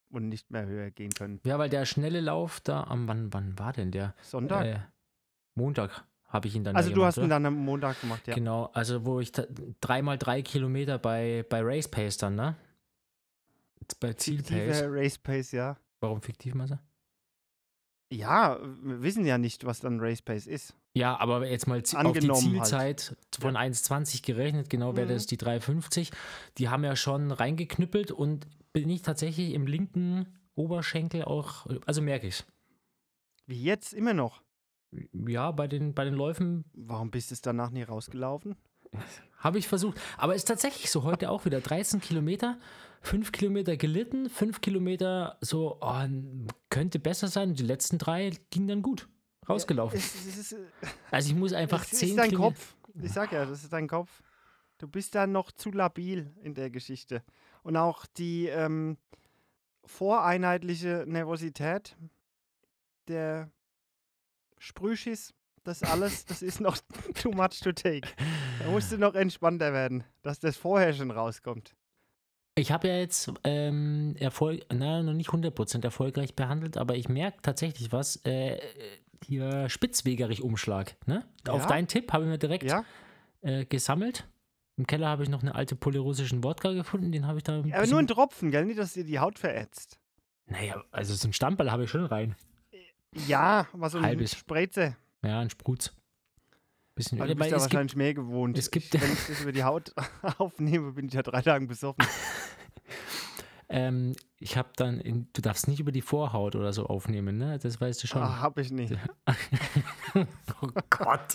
[0.10, 1.39] und nicht mehr höher gehen können.
[1.44, 4.13] Ja, weil der schnelle Lauf da am, wann, wann war denn der?
[4.22, 4.65] Sonntag?
[4.65, 4.80] Äh,
[5.56, 7.30] Montag habe ich ihn dann also du gemacht, hast ihn oder?
[7.36, 8.36] dann am Montag gemacht, ja.
[8.36, 9.32] Genau, also wo ich
[9.82, 12.56] dreimal drei Kilometer bei, bei Race Pace dann, ne?
[14.00, 14.84] Bei Zielpace.
[14.88, 15.78] Race Pace, ja.
[16.02, 16.80] Warum fiktiv, Masse?
[18.12, 20.76] Ja, wir wissen ja nicht, was dann Race Pace ist.
[20.94, 22.36] Ja, aber jetzt mal auf die halt.
[22.38, 25.14] Zielzeit von 1,20 gerechnet, genau wäre Mhm.
[25.14, 26.12] das die 3,50.
[26.58, 32.28] Die haben ja schon reingeknüppelt und bin ich tatsächlich im linken Oberschenkel auch, also merke
[32.28, 32.44] ich
[33.46, 34.42] Wie jetzt immer noch.
[35.14, 38.58] Ja, bei den, bei den Läufen Warum bist du es danach nie rausgelaufen?
[39.38, 39.99] Habe ich versucht.
[40.17, 42.60] Aber ist tatsächlich so heute auch wieder 13 Kilometer,
[43.01, 46.04] 5 Kilometer gelitten, 5 Kilometer so, oh,
[46.69, 47.56] könnte besser sein.
[47.56, 49.10] Die letzten drei gingen dann gut.
[49.49, 49.97] Rausgelaufen.
[49.97, 50.56] Es, es, ist,
[51.10, 52.56] Also ich muss einfach es 10 ist dein Kilometer.
[52.56, 52.75] Kopf.
[53.01, 54.21] Ich sag ja, das ist dein Kopf.
[54.77, 57.23] Du bist da noch zu labil in der Geschichte.
[57.63, 58.97] Und auch die, ähm,
[59.86, 61.97] voreinheitliche Nervosität,
[63.08, 63.51] der
[64.58, 66.78] Sprühschiss, das alles, das ist noch
[67.21, 68.08] too much to take.
[68.63, 71.74] Da musst du noch entspannter werden, dass das vorher schon rauskommt.
[72.56, 77.38] Ich habe ja jetzt ähm, Erfolg, na, noch nicht 100% erfolgreich behandelt, aber ich merke
[77.41, 78.17] tatsächlich was.
[78.26, 78.60] Äh,
[79.24, 80.95] hier Spitzwegerich-Umschlag.
[81.06, 81.24] Ne?
[81.47, 81.67] Auf Ja?
[81.67, 82.84] deinen Tipp habe ich mir direkt Ja?
[83.41, 84.28] äh, gesammelt.
[84.78, 87.60] Im Keller habe ich noch eine alte polyrussischen Wodka gefunden, den habe ich da.
[87.62, 88.65] ein Aber nur ein Tropfen, gell?
[88.65, 90.00] Nicht, dass dir die Haut verätzt.
[90.47, 92.36] Naja, also so ein Stamperl habe ich schon rein.
[93.28, 94.36] Ja, was so ein Halbes.
[94.36, 94.97] Spritze.
[95.24, 95.94] Ja, ein Sprutz.
[96.96, 97.28] Bisschen Öl.
[97.28, 98.58] du bist ja es gibt, wahrscheinlich mehr gewohnt.
[98.58, 99.94] es gibt- Wenn ich das über die Haut
[100.38, 102.06] aufnehme, bin ich ja drei Tage besoffen.
[103.70, 107.60] ähm, ich habe dann, in, du darfst nicht über die Vorhaut oder so aufnehmen, ne?
[107.60, 108.22] Das weißt du schon.
[108.22, 108.94] Ah, hab ich nicht.
[110.62, 111.34] Oh Gott.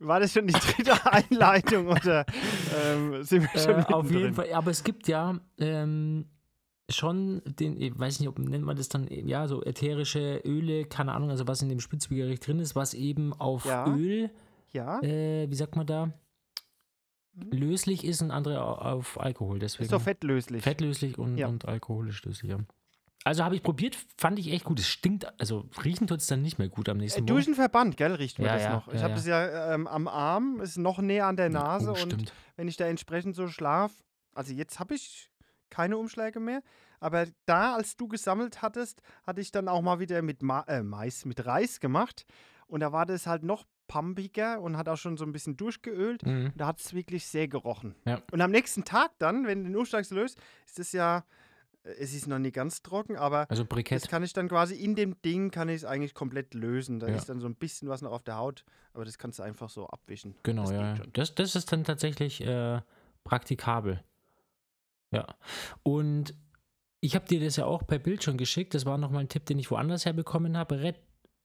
[0.00, 2.26] War das schon die dritte Einleitung oder
[2.76, 4.52] ähm, sind wir schon Äh, auf jeden Fall.
[4.52, 6.28] Aber es gibt ja ähm,
[6.88, 11.12] schon den, ich weiß nicht, ob nennt man das dann, ja, so ätherische Öle, keine
[11.12, 13.86] Ahnung, also was in dem Spitzbügericht drin ist, was eben auf Ja.
[13.88, 14.30] Öl,
[14.72, 16.12] Ja, äh, wie sagt man da,
[17.34, 19.58] löslich ist und andere au- auf Alkohol.
[19.58, 20.62] Deswegen ist doch fettlöslich.
[20.62, 21.48] fettlöslich und, Ja.
[21.48, 22.58] und alkoholisch löslich, ja.
[23.24, 24.78] Also habe ich probiert, fand ich echt gut.
[24.78, 27.52] Es stinkt, also riechen tut es dann nicht mehr gut am Äh, nächsten durch Morgen.
[27.52, 28.88] den Verband, gell, riecht man Ja, das ja, noch.
[28.92, 32.32] Ich habe das ja ähm, am Arm, ist noch näher an der Nase oh, und
[32.56, 33.92] wenn ich da entsprechend so schlaf,
[34.34, 35.28] also jetzt habe ich
[35.70, 36.62] keine Umschläge mehr,
[37.00, 40.82] aber da, als du gesammelt hattest, hatte ich dann auch mal wieder mit Ma äh,
[40.82, 42.24] Mais, mit Reis gemacht
[42.66, 46.24] und da war das halt noch pumpiger und hat auch schon so ein bisschen durchgeölt.
[46.26, 46.52] Mhm.
[46.56, 47.94] Da hat es wirklich sehr gerochen.
[48.04, 48.20] Ja.
[48.32, 51.24] Und am nächsten Tag dann, wenn du den Umschlag löst, ist es ja,
[51.84, 54.96] äh, es ist noch nicht ganz trocken, aber Also das kann ich dann quasi in
[54.96, 56.98] dem Ding, kann ich es eigentlich komplett lösen.
[56.98, 57.14] Da Ja.
[57.14, 59.70] ist dann so ein bisschen was noch auf der Haut, aber das kannst du einfach
[59.70, 60.34] so abwischen.
[60.42, 60.94] Genau, das ja.
[61.12, 62.80] Das, das ist dann tatsächlich äh,
[63.22, 64.02] praktikabel.
[65.16, 65.34] Ja.
[65.82, 66.34] Und
[67.00, 68.74] ich habe dir das ja auch per Bild schon geschickt.
[68.74, 70.80] Das war nochmal ein Tipp, den ich woanders herbekommen habe.
[70.80, 70.96] Red,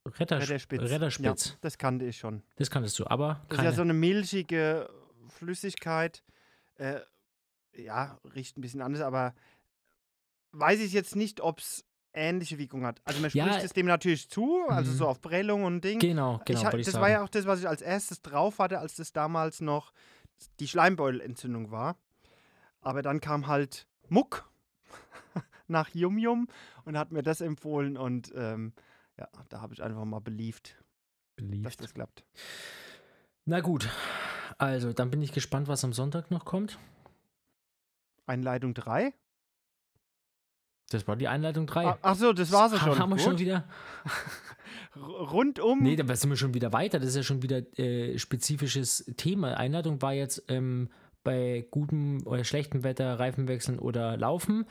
[0.06, 0.82] Retter, Retterspitz.
[0.82, 1.50] Retterspitz.
[1.50, 2.44] Ja, das kannte ich schon.
[2.56, 4.90] Das kanntest du, aber Das ist ja so eine milchige
[5.30, 6.24] Flüssigkeit.
[6.76, 7.02] Äh,
[7.76, 9.34] ja, riecht ein bisschen anders, aber
[10.52, 13.02] weiß ich jetzt nicht, ob es ähnliche Wirkung hat.
[13.06, 14.96] Also man Ja, spricht es dem natürlich zu, also mhm.
[14.96, 16.00] so auf Prellung und Ding.
[16.00, 18.96] genau, genau, ich, das war ja auch das, was ich als erstes drauf hatte, als
[18.96, 19.94] das damals noch
[20.60, 21.98] die Schleimbeutelentzündung war.
[22.82, 24.50] Aber dann kam halt Muck
[25.68, 26.48] nach Yum Yum
[26.86, 28.74] und hat mir das empfohlen und ähm,
[29.18, 30.76] ja, da habe ich einfach mal beliebt,
[31.38, 32.24] dass das klappt.
[33.46, 33.90] Na gut,
[34.58, 36.78] also dann bin ich gespannt, was am Sonntag noch kommt.
[38.26, 39.14] Einleitung 3?
[40.90, 41.88] Das war die Einleitung 3.
[41.88, 43.00] Ah, ach so, das war's ja schon.
[43.00, 43.40] Haben wir schon Gut.
[43.40, 43.68] wieder?
[44.96, 45.82] R- Rundum.
[45.82, 47.00] Nee, da sind wir schon wieder weiter.
[47.00, 49.56] Das ist ja schon wieder äh, spezifisches Thema.
[49.58, 50.90] Einladung war jetzt ähm,
[51.24, 54.66] bei gutem oder schlechtem Wetter Reifenwechseln oder Laufen.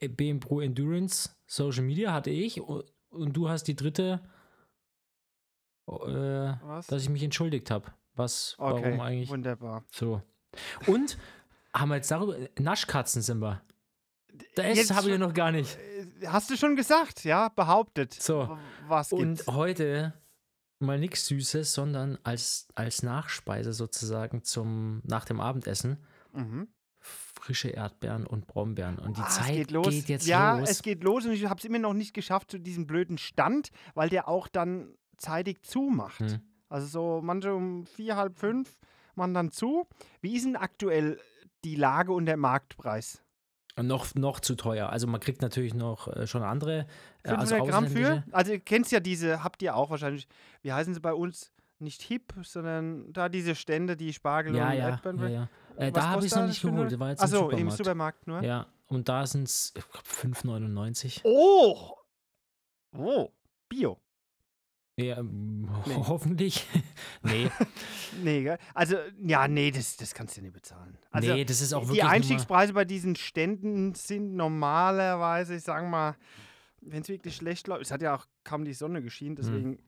[0.00, 2.60] BM Pro Endurance, Social Media hatte ich.
[2.60, 4.20] Und du hast die dritte,
[5.88, 6.86] äh, was?
[6.88, 7.92] dass ich mich entschuldigt habe.
[8.14, 9.84] Was, okay, warum eigentlich wunderbar.
[9.92, 10.22] so.
[10.86, 11.18] Und
[11.74, 13.62] haben wir jetzt darüber, Naschkatzen sind wir.
[14.54, 15.76] Das habe ich noch gar nicht.
[15.76, 17.48] Äh, Hast du schon gesagt, ja?
[17.50, 18.14] Behauptet.
[18.14, 18.56] So.
[18.88, 19.46] Was Und gibt's?
[19.46, 20.14] heute
[20.78, 25.98] mal nichts Süßes, sondern als, als Nachspeise sozusagen zum, nach dem Abendessen
[26.32, 26.68] Mhm.
[26.98, 28.98] frische Erdbeeren und Brombeeren.
[28.98, 30.06] Und die Ah, Zeit geht, los.
[30.08, 30.68] jetzt ja, los.
[30.68, 33.70] es geht los und ich habe es immer noch nicht geschafft zu diesem blöden Stand,
[33.94, 36.20] weil der auch dann zeitig zumacht.
[36.20, 36.40] Hm.
[36.68, 38.76] Also so manche um vier, halb fünf
[39.14, 39.86] machen dann zu.
[40.20, 41.20] Wie ist denn aktuell
[41.64, 43.22] die Lage und der Marktpreis?
[43.82, 44.88] Noch, noch zu teuer.
[44.88, 46.86] Also man kriegt natürlich noch äh, schon andere.
[47.22, 48.24] Äh, 500 also Gramm für?
[48.32, 50.28] Also ihr kennt ja diese, habt ihr auch wahrscheinlich,
[50.62, 51.52] wie heißen sie bei uns?
[51.78, 55.18] Nicht hip, sondern da diese Stände, die Spargel Ja, und ja, Erdbeeren.
[55.20, 55.48] ja, ja.
[55.76, 56.98] Äh, da habe ich es noch nicht geholt.
[56.98, 57.76] War jetzt im Achso, im Supermarkt.
[57.76, 58.42] Supermarkt nur.
[58.42, 61.20] Ja, und da sind es 5,99.
[61.24, 61.96] Oh!
[62.96, 63.28] Oh,
[63.68, 63.98] Bio.
[64.98, 65.94] Ja, ähm, Nee.
[65.94, 66.66] Hoffentlich.
[67.22, 67.50] nee,
[68.22, 68.58] Nee, gell?
[68.74, 70.96] Also, ja, nee, das, das kannst du nicht bezahlen.
[71.10, 72.00] Also, nee, das ist auch wirklich.
[72.00, 76.16] die Einstiegspreise bei diesen Ständen sind normalerweise, ich sag mal,
[76.80, 79.78] wenn es wirklich schlecht läuft, es hat ja auch kaum die Sonne geschienen, deswegen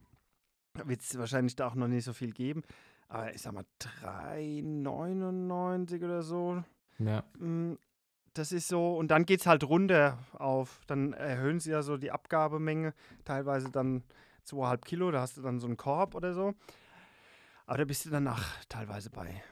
[0.85, 2.62] wird es wahrscheinlich da auch noch nicht so viel geben.
[3.09, 6.62] Aber ich sag mal, 3,99 oder so.
[6.99, 7.25] Ja.
[7.38, 7.79] mm,
[8.35, 11.97] Das ist so, und dann geht es halt runter auf, dann erhöhen sie ja so
[11.97, 12.92] die Abgabemenge,
[13.25, 14.03] teilweise dann
[14.48, 16.54] 2,5 Kilo, da hast du dann so einen Korb oder so.
[17.66, 19.42] Aber da bist du danach teilweise bei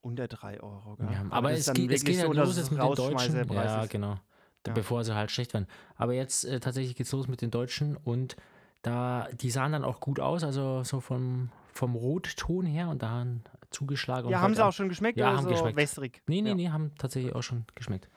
[0.00, 0.96] unter 3 Euro.
[0.96, 1.08] Gell?
[1.12, 3.52] Ja, aber das es geht, es geht halt dass los es jetzt mit den Deutschen.
[3.52, 4.18] Ja, genau.
[4.66, 4.72] Ja.
[4.74, 5.66] Bevor sie halt schlecht werden.
[5.96, 8.36] Aber jetzt äh, tatsächlich geht's los mit den Deutschen und
[8.82, 13.10] da, die sahen dann auch gut aus, also so vom, vom Rotton her und da
[13.10, 14.28] haben zugeschlagen.
[14.28, 15.76] Ja, haben sie auch schon geschmeckt Ja, oder haben so geschmeckt.
[15.76, 16.22] wässrig?
[16.26, 16.54] Nee, nee, ja.
[16.54, 18.08] nee, haben tatsächlich auch schon geschmeckt.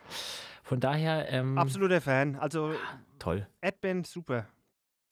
[0.63, 2.35] Von daher, ähm, Absoluter Fan.
[2.35, 2.73] Also
[3.19, 3.47] toll.
[3.61, 4.47] Adband, super.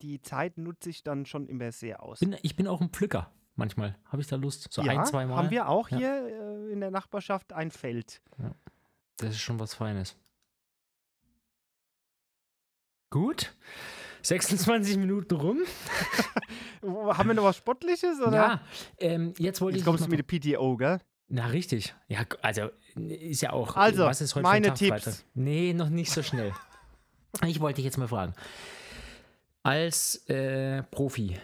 [0.04, 2.20] Die Zeit nutze ich dann schon immer sehr aus.
[2.20, 3.98] Bin, ich bin auch ein Pflücker manchmal.
[4.06, 4.68] Habe ich da Lust?
[4.72, 5.38] So ja, ein, zwei Mal.
[5.38, 5.98] haben wir auch Ja.
[5.98, 6.28] hier
[6.70, 8.22] äh, in der Nachbarschaft ein Feld.
[9.18, 10.18] Das ist schon was Feines.
[13.10, 13.56] Gut.
[14.24, 15.60] 26 Minuten rum.
[16.82, 18.20] Haben wir noch was Sportliches?
[18.20, 18.36] Oder?
[18.36, 18.62] Ja,
[18.98, 19.86] ähm, jetzt wollte Jetzt ich.
[19.86, 20.24] kommst du mit der
[20.58, 21.00] PTO, gell?
[21.30, 21.96] Na, richtig.
[22.08, 23.76] Ja, also ist ja auch.
[23.78, 25.04] Also, was ist heute meine Tipps.
[25.04, 25.14] Freitag?
[25.34, 26.54] Nee, noch nicht so schnell.
[27.46, 28.34] ich wollte dich jetzt mal fragen.
[29.64, 31.38] Als äh, Profi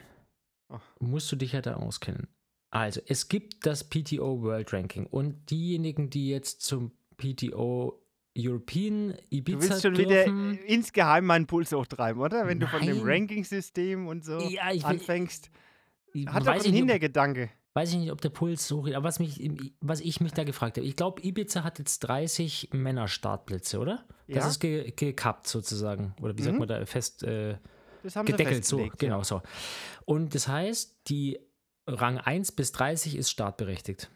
[0.69, 0.81] Ach.
[0.99, 2.27] musst du dich ja da auskennen.
[2.71, 7.99] Also, es gibt das PTO World Ranking und diejenigen, die jetzt zum PTO
[8.37, 12.45] European Du Ibiza willst schon wieder dürfen, insgeheim meinen Puls hochtreiben, oder?
[12.45, 13.05] Wenn du von dem Nein.
[13.07, 15.49] Ranking-System und so Ja, ich anfängst.
[16.13, 17.49] ich Hat doch einen nicht, Hintergedanke.
[17.73, 19.41] weiß ich nicht, ob der Puls so aber was mich,
[19.81, 20.85] was ich mich da gefragt habe.
[20.85, 24.05] Ich glaube, Ibiza hat jetzt 30 Männer-Startplätze, oder?
[24.27, 24.47] Das Ja.
[24.49, 26.13] ist ge gekappt sozusagen.
[26.21, 26.59] Oder wie sagt Mhm.
[26.59, 27.57] man da fest äh,
[28.03, 29.41] Das haben sie gedeckelt, so, festgelegt, genau so.
[30.05, 31.39] Und das heißt, die
[31.87, 34.09] Rang 1 bis 30 ist startberechtigt.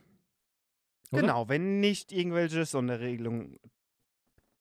[1.12, 1.22] Oder?
[1.22, 3.60] Genau, wenn nicht irgendwelche Sonderregelungen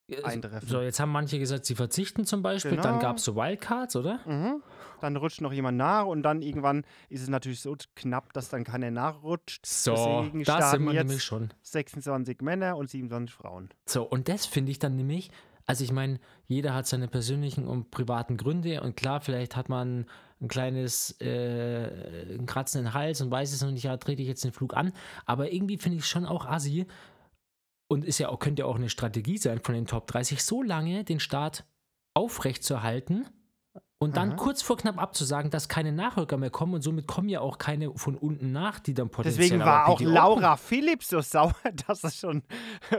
[0.09, 0.69] Äh, eintreffen.
[0.69, 2.73] So, jetzt haben manche gesagt, sie verzichten zum Beispiel.
[2.77, 2.99] Dann Genau.
[2.99, 4.21] gab es so Wildcards, oder?
[4.27, 4.63] Mhm.
[5.01, 8.65] Dann rutscht noch jemand nach und dann irgendwann ist es natürlich so knapp, dass dann
[8.65, 9.65] keiner nachrutscht.
[9.65, 11.53] So, Deswegen da sind wir jetzt nämlich schon.
[11.63, 13.71] 26 Männer und 27 Frauen.
[13.87, 15.31] So, und das finde ich dann nämlich,
[15.67, 20.07] also ich meine, jeder hat seine persönlichen und privaten Gründe und klar, vielleicht hat man
[20.41, 24.23] ein kleines, äh, ein Kratzen in den Hals und weiß es noch nicht, ja, trete
[24.23, 24.93] ich jetzt den Flug an,
[25.25, 26.87] aber irgendwie finde ich schon auch assi
[27.89, 30.63] und ist ja auch, könnte ja auch eine Strategie sein von den Top 30, so
[30.63, 31.65] lange den Start
[32.15, 33.27] aufrechtzuerhalten
[34.03, 34.37] und dann Aha.
[34.37, 37.93] kurz vor knapp abzusagen, dass keine Nachrücker mehr kommen und somit kommen ja auch keine
[37.97, 41.55] von unten nach, die dann potenziell Deswegen war auch Laura Phillips so sauer,
[41.87, 42.43] dass es schon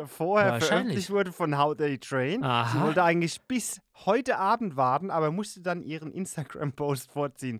[0.08, 0.68] vorher Wahrscheinlich.
[0.68, 2.40] veröffentlicht wurde von How They Train.
[2.42, 2.86] Sie Aha.
[2.86, 7.60] wollte eigentlich bis heute Abend warten, aber musste dann ihren Instagram-Post vorziehen.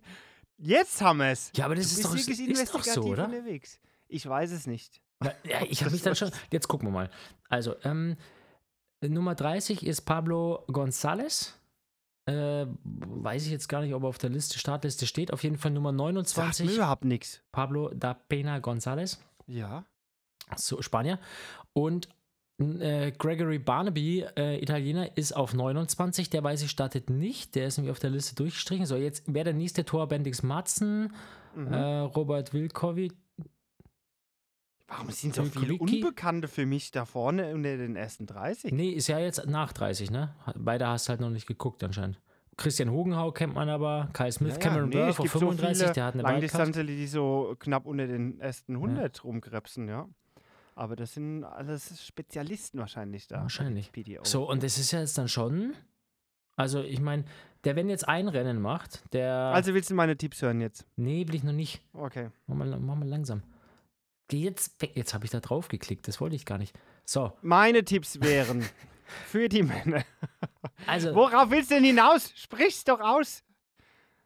[0.56, 1.50] Jetzt haben wir es.
[1.54, 3.24] Ja, aber das Du ist doch, wirklich ist doch investigativ so, oder?
[3.26, 3.78] unterwegs.
[4.08, 5.00] Ich weiß es nicht.
[5.20, 6.30] Na, Ja, ich habe mich dann schon.
[6.50, 7.10] Jetzt gucken wir mal.
[7.48, 8.16] Also, ähm,
[9.02, 11.52] Nummer 30 ist Pablo González.
[12.26, 15.32] Äh, weiß ich jetzt gar nicht, ob er auf der Liste, Startliste steht.
[15.32, 17.42] Auf jeden Fall Nummer Sagt mir 29, überhaupt nichts.
[17.52, 19.84] Pablo da Pena González, Ja.
[20.56, 21.18] so Spanier.
[21.74, 22.08] Und
[22.58, 26.30] äh, Gregory Barnaby, äh, Italiener, ist auf 29.
[26.30, 27.54] Der weiß ich startet nicht.
[27.56, 28.86] Der ist nämlich auf der Liste durchgestrichen.
[28.86, 31.12] So, jetzt wäre der nächste Tor Bendix Matzen,
[31.56, 31.72] Mhm.
[31.72, 33.12] äh, Robert Wilkovic.
[34.96, 35.74] Warum sind so viele?
[35.74, 38.72] Unbekannte für mich da vorne unter den ersten 30?
[38.72, 40.34] Nee, ist ja jetzt nach 30, ne?
[40.56, 42.20] Beide hast halt noch nicht geguckt anscheinend.
[42.56, 45.92] Christian Hogenhau kennt man aber, Kai Smith, Ja, ja, Cameron nee, Burr so 35, viele
[45.92, 46.22] der hat eine.
[46.22, 50.08] Langdistanzler, die so knapp unter den ersten 100 rumkrebsen, ja.
[50.76, 53.42] Aber das sind alles Spezialisten wahrscheinlich da.
[53.42, 53.90] Wahrscheinlich.
[54.22, 55.74] So, und das ist ja jetzt dann schon.
[56.56, 57.24] Also, ich meine,
[57.64, 59.34] der, wenn jetzt ein Rennen macht, der.
[59.34, 60.86] Also willst du meine Tipps hören jetzt?
[60.96, 61.82] nee, will ich noch nicht.
[61.92, 62.28] Okay.
[62.46, 63.42] Mach mal, mach mal langsam.
[64.32, 64.82] Jetzt.
[64.94, 66.08] Jetzt habe ich da drauf geklickt.
[66.08, 66.74] Das wollte ich gar nicht.
[67.04, 68.64] So, Meine Tipps wären
[69.26, 70.04] für die Männer.
[70.86, 72.32] also, Worauf willst du denn hinaus?
[72.34, 73.42] Sprich's doch aus.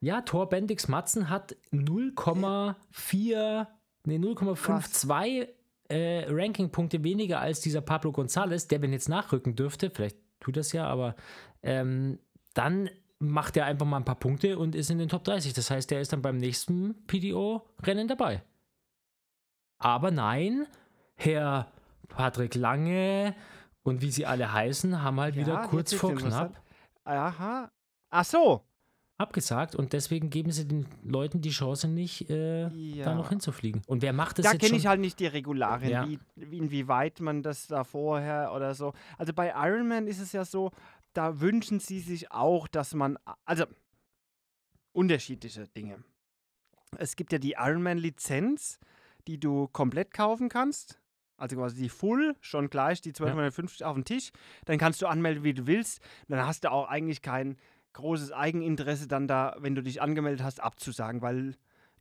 [0.00, 3.66] ja, Tor Bendix Matzen hat 0,4,
[4.04, 5.48] nee, 0,52
[5.88, 10.72] äh, Rankingpunkte weniger als dieser Pablo González, der, wenn jetzt nachrücken dürfte, vielleicht tut das
[10.72, 11.16] ja, aber
[11.62, 12.18] ähm,
[12.54, 15.52] dann macht er einfach mal ein paar Punkte und ist in den Top 30.
[15.54, 18.42] Das heißt, der ist dann beim nächsten PDO-Rennen dabei.
[19.78, 20.66] Aber nein,
[21.16, 21.70] Herr
[22.08, 23.34] Patrick Lange
[23.82, 26.60] und wie sie alle heißen, haben halt Ja, wieder kurz vor knapp
[27.04, 27.70] Aha.
[28.10, 28.62] Ach so.
[29.20, 33.04] abgesagt und deswegen geben sie den Leuten die Chance nicht, äh, Ja.
[33.06, 33.82] da noch hinzufliegen.
[33.86, 34.78] Und wer macht das Da jetzt kenne schon?
[34.78, 36.06] ich halt nicht die Regularien, Ja.
[36.08, 38.92] wie, wie, inwieweit man das da vorher oder so.
[39.16, 40.70] Also bei Ironman ist es ja so,
[41.14, 43.64] da wünschen sie sich auch, dass man, also
[44.92, 46.02] unterschiedliche Dinge.
[46.96, 48.78] Es gibt ja die Ironman-Lizenz,
[49.28, 50.98] die du komplett kaufen kannst.
[51.36, 54.32] Also quasi die Full, schon gleich die 1250 auf den Tisch.
[54.64, 56.00] Dann kannst du anmelden, wie du willst.
[56.26, 57.56] Dann hast du auch eigentlich kein
[57.92, 61.54] großes Eigeninteresse, dann da, wenn du dich angemeldet hast, abzusagen, weil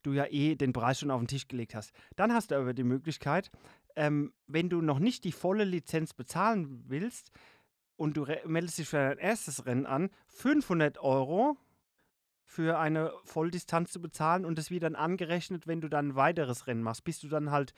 [0.04, 1.92] du ja eh den Preis schon auf den Tisch gelegt hast.
[2.16, 3.52] Dann hast du aber die Möglichkeit,
[3.96, 7.32] ähm, wenn du noch nicht die volle Lizenz bezahlen willst
[7.96, 11.58] und du meldest dich für dein erstes Rennen an, 500 Euro
[12.50, 16.66] für eine Volldistanz zu bezahlen und das wird dann angerechnet, wenn du dann ein weiteres
[16.66, 17.74] Rennen machst, bis du dann halt,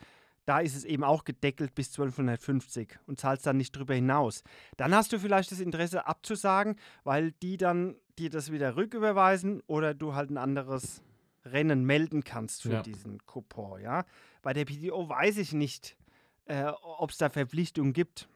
[0.46, 4.44] da ist es eben auch gedeckelt bis 1250 und zahlst dann nicht drüber hinaus.
[4.76, 9.92] Dann hast du vielleicht das Interesse abzusagen, weil die dann dir das wieder rücküberweisen oder
[9.92, 11.02] du halt ein anderes
[11.44, 12.82] Rennen melden kannst für Ja.
[12.82, 14.04] diesen Coupon, ja.
[14.42, 15.96] Bei der PTO weiß ich nicht,
[16.44, 18.28] äh, ob es da Verpflichtungen gibt.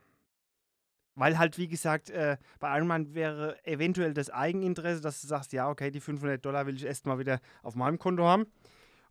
[1.17, 5.69] Weil halt, wie gesagt, äh, bei Ironman wäre eventuell das Eigeninteresse, dass du sagst, ja,
[5.69, 8.47] okay, die 500 Dollar will ich erst mal wieder auf meinem Konto haben.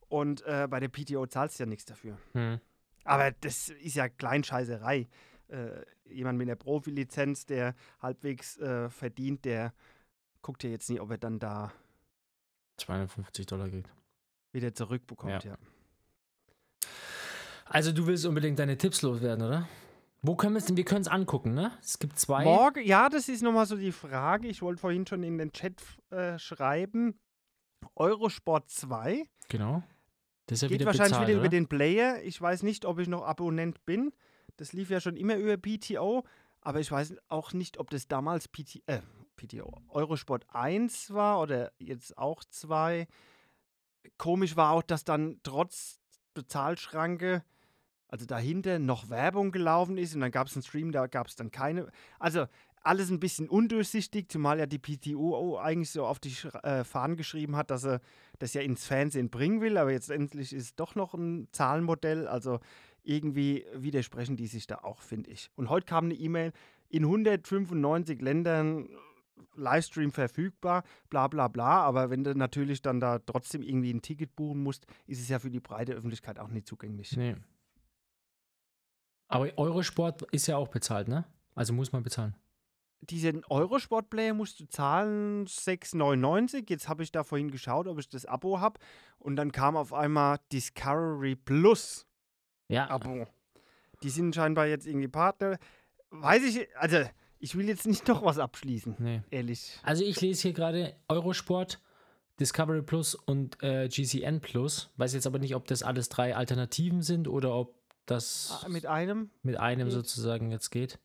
[0.10, 2.18] Und äh, bei der PTO zahlst du ja nichts dafür.
[2.34, 2.60] Hm.
[3.06, 5.08] Aber das ist ja Kleinscheißerei.
[5.48, 5.70] Äh,
[6.06, 9.74] jemand mit einer Profilizenz, der halbwegs äh, verdient, der
[10.42, 11.72] guckt ja jetzt nicht, ob er dann da
[12.78, 13.89] 250 Dollar kriegt.
[14.52, 15.44] wieder zurückbekommt.
[15.44, 15.52] Ja.
[15.52, 15.58] Ja.
[17.66, 19.68] Also du willst unbedingt deine Tipps loswerden, oder?
[20.26, 20.78] Wo können wir es denn?
[20.78, 21.72] Wir können es angucken, ne?
[21.82, 22.46] Es gibt zwei.
[22.46, 24.48] Morgen, ja, das ist nochmal so die Frage.
[24.48, 25.82] Ich wollte vorhin schon in den Chat
[26.12, 27.20] äh, schreiben.
[27.96, 29.84] Eurosport 2 Genau.
[30.46, 31.48] Das ist ja geht wieder wahrscheinlich bezahlt, wieder oder?
[31.48, 32.22] über den Player.
[32.24, 34.14] Ich weiß nicht, ob ich noch Abonnent bin.
[34.58, 36.24] Das lief ja schon immer über PTO,
[36.62, 39.02] aber ich weiß auch nicht, ob das damals PT, äh,
[39.36, 43.08] PTO Eurosport 1 war oder jetzt auch 2.
[44.18, 46.00] Komisch war auch, dass dann trotz
[46.34, 47.44] Bezahlschranke,
[48.13, 51.36] also dahinter, noch Werbung gelaufen ist und dann gab es einen Stream, da gab es
[51.36, 51.88] dann keine.
[52.19, 52.45] Also
[52.84, 57.56] alles ein bisschen undurchsichtig, zumal ja die PTO eigentlich so auf die äh, Fahnen geschrieben
[57.56, 58.02] hat, dass er
[58.38, 62.28] das ja ins Fernsehen bringen will, aber jetzt endlich ist doch noch ein Zahlenmodell.
[62.28, 62.60] Also
[63.02, 65.49] irgendwie widersprechen die sich da auch, finde ich.
[65.56, 66.54] Und heute kam eine E-Mail,
[66.89, 68.89] in 195 Ländern
[69.56, 71.82] Livestream verfügbar, bla bla bla.
[71.82, 75.39] Aber wenn du natürlich dann da trotzdem irgendwie ein Ticket buchen musst, ist es ja
[75.39, 77.17] für die breite Öffentlichkeit auch nicht zugänglich.
[77.17, 77.38] Nee.
[79.28, 81.26] Aber Eurosport ist ja auch bezahlt, ne?
[81.56, 82.36] Also muss man bezahlen.
[83.02, 86.70] Diesen Eurosport-Player musst du zahlen 6,99.
[86.70, 88.80] Jetzt habe ich da vorhin geschaut, ob ich das Abo habe.
[89.20, 92.06] Und dann kam auf einmal Discovery Plus
[92.70, 92.90] Ja.
[92.90, 93.28] Abo.
[94.04, 95.58] Die sind scheinbar jetzt irgendwie Partner.
[96.12, 96.98] Weiß ich, also
[97.40, 99.22] ich will jetzt nicht noch was abschließen, Nee.
[99.32, 99.78] ehrlich.
[99.84, 101.82] Also ich lese hier gerade Eurosport,
[102.40, 104.92] Discovery Plus und äh, GCN Plus.
[104.96, 108.86] Weiß jetzt aber nicht, ob das alles drei Alternativen sind oder ob das Ah, Mit
[108.86, 109.94] einem mit einem geht.
[109.94, 111.00] sozusagen jetzt geht.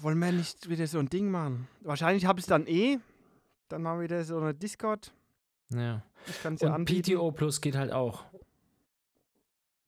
[0.00, 1.68] wollen wir nicht wieder so ein Ding machen.
[1.80, 2.98] Wahrscheinlich habe ich es dann eh.
[3.68, 5.12] Dann machen wir wieder so eine Discord.
[5.70, 6.02] Ja.
[6.26, 7.12] Ich kann es ja Und anbieten.
[7.14, 8.24] PTO Plus geht halt auch.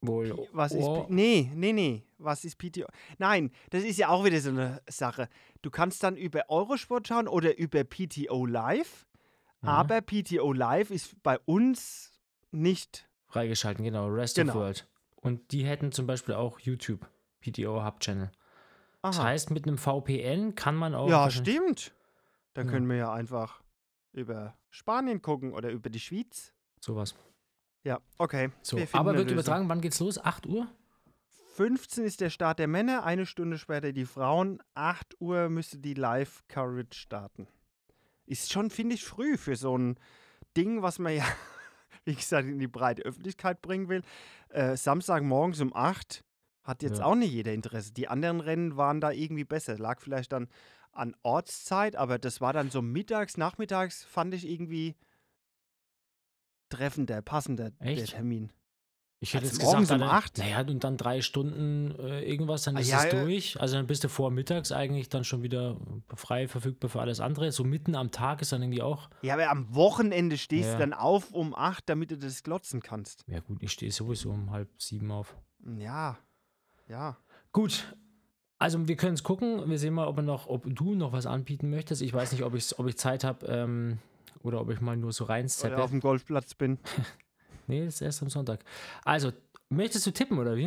[0.00, 0.46] Wohl.
[0.52, 2.02] Was ist Oh, P- Nee, nee, nee.
[2.18, 2.86] Was ist PTO?
[3.18, 5.28] Nein, das ist ja auch wieder so eine Sache.
[5.62, 9.06] Du kannst dann über Eurosport schauen oder über PTO Live.
[9.62, 12.12] ja, Aber PTO Live ist bei uns
[12.50, 13.08] nicht.
[13.28, 14.06] freigeschalten, genau.
[14.08, 14.52] Rest Genau.
[14.52, 14.86] of World.
[15.26, 17.04] Und die hätten zum Beispiel auch YouTube,
[17.40, 18.30] PTO Hub Channel.
[19.02, 19.24] Das Aha.
[19.24, 21.08] heißt, mit einem VPN kann man auch.
[21.08, 21.92] ja, stimmt.
[22.54, 22.72] Dann Ja.
[22.72, 23.60] können wir ja einfach
[24.12, 26.52] über Spanien gucken oder über die Schweiz.
[26.80, 27.16] Sowas.
[27.82, 28.50] Ja, okay.
[28.62, 29.32] So, wir aber wird Lösung.
[29.34, 30.16] übertragen, wann geht's los?
[30.18, 30.68] 8 Uhr?
[31.56, 34.62] 15 ist der Start der Männer, eine Stunde später die Frauen.
[34.74, 37.48] 8 Uhr müsste die Live-Coverage starten.
[38.26, 39.98] Ist schon, finde ich, früh für so ein
[40.56, 41.24] Ding, was man ja,
[42.04, 44.02] wie gesagt, in die breite Öffentlichkeit bringen will.
[44.48, 46.24] Äh, Samstagmorgens um 8
[46.62, 47.04] hat jetzt Ja.
[47.04, 47.92] auch nicht jeder Interesse.
[47.92, 49.78] Die anderen Rennen waren da irgendwie besser.
[49.78, 50.48] Lag vielleicht dann
[50.92, 54.96] an Ortszeit, aber das war dann so mittags, nachmittags, fand ich irgendwie
[56.68, 58.12] treffender, passender, der Echt?
[58.12, 58.50] Termin.
[59.18, 60.38] Ich hätte Also jetzt morgens gesagt, um dann, acht?
[60.38, 63.58] Naja, und dann drei Stunden äh, irgendwas, dann Ah, ist ja, es durch.
[63.60, 65.78] Also dann bist du vor mittags eigentlich dann schon wieder
[66.14, 67.50] frei verfügbar für alles andere.
[67.50, 69.08] So mitten am Tag ist dann irgendwie auch.
[69.22, 70.72] Ja, aber am Wochenende stehst Ja.
[70.74, 73.24] du dann auf um 8, damit du das glotzen kannst.
[73.26, 75.34] Ja, gut, ich stehe sowieso um halb sieben auf.
[75.78, 76.18] Ja,
[76.86, 77.16] ja.
[77.52, 77.96] Gut.
[78.58, 79.68] Also wir können es gucken.
[79.68, 82.02] Wir sehen mal, ob, noch, ob du noch was anbieten möchtest.
[82.02, 83.98] Ich weiß nicht, ob ich, ob ich Zeit habe ähm,
[84.42, 86.78] oder ob ich mal nur so Oder auf dem Golfplatz bin.
[87.66, 88.64] Nee, das ist erst am Sonntag.
[89.04, 89.32] Also,
[89.68, 90.66] möchtest du tippen oder wie?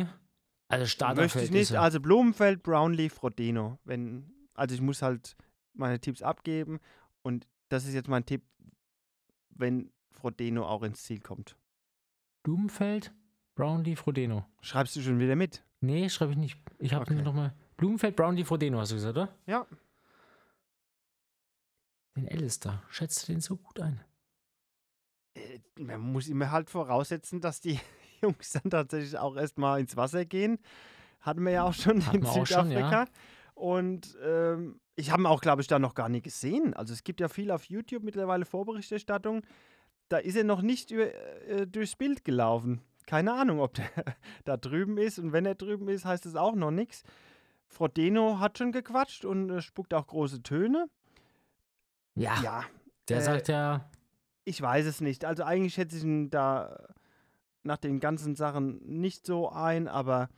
[0.68, 1.74] Also Möchte Starterfeld ich nicht.
[1.74, 3.78] Also Blumenfeld, Brownlee, Frodeno.
[3.84, 5.36] Wenn, also ich muss halt
[5.72, 6.78] meine Tipps abgeben.
[7.22, 8.42] Und das ist jetzt mein Tipp,
[9.50, 11.56] wenn Frodeno auch ins Ziel kommt.
[12.44, 13.12] Blumenfeld,
[13.56, 14.46] Brownlee, Frodeno.
[14.60, 15.62] Schreibst du schon wieder mit?
[15.80, 16.58] Nee, schreibe ich nicht.
[16.78, 17.14] Ich habe Okay.
[17.14, 19.34] nur noch mal Blumenfeld, Brownlee, Frodeno, hast du gesagt, oder?
[19.46, 19.66] Ja.
[22.16, 22.82] Den Alistair.
[22.90, 24.00] Schätzt du den so gut ein?
[25.78, 27.78] Äh, Man muss immer halt voraussetzen, dass die
[28.22, 30.58] Jungs dann tatsächlich auch erstmal ins Wasser gehen.
[31.20, 33.02] Hatten wir ja auch schon Hatten in auch schon, Südafrika.
[33.04, 33.06] ja.
[33.54, 36.72] Und ähm, ich habe ihn auch, glaube ich, da noch gar nicht gesehen.
[36.74, 39.42] Also es gibt ja viel auf YouTube mittlerweile Vorberichterstattung.
[40.08, 41.12] Da ist er noch nicht über,
[41.46, 42.80] äh, durchs Bild gelaufen.
[43.06, 43.86] Keine Ahnung, ob der
[44.44, 45.18] da drüben ist.
[45.18, 47.02] Und wenn er drüben ist, heißt es auch noch nichts.
[47.66, 50.86] Frodeno hat schon gequatscht und äh, spuckt auch große Töne.
[52.14, 52.40] Ja.
[52.42, 52.64] Ja,
[53.08, 53.88] Der äh, sagt ja,
[54.44, 55.24] ich weiß es nicht.
[55.24, 56.88] Also eigentlich schätze ich ihn da
[57.62, 60.28] nach den ganzen Sachen nicht so ein, aber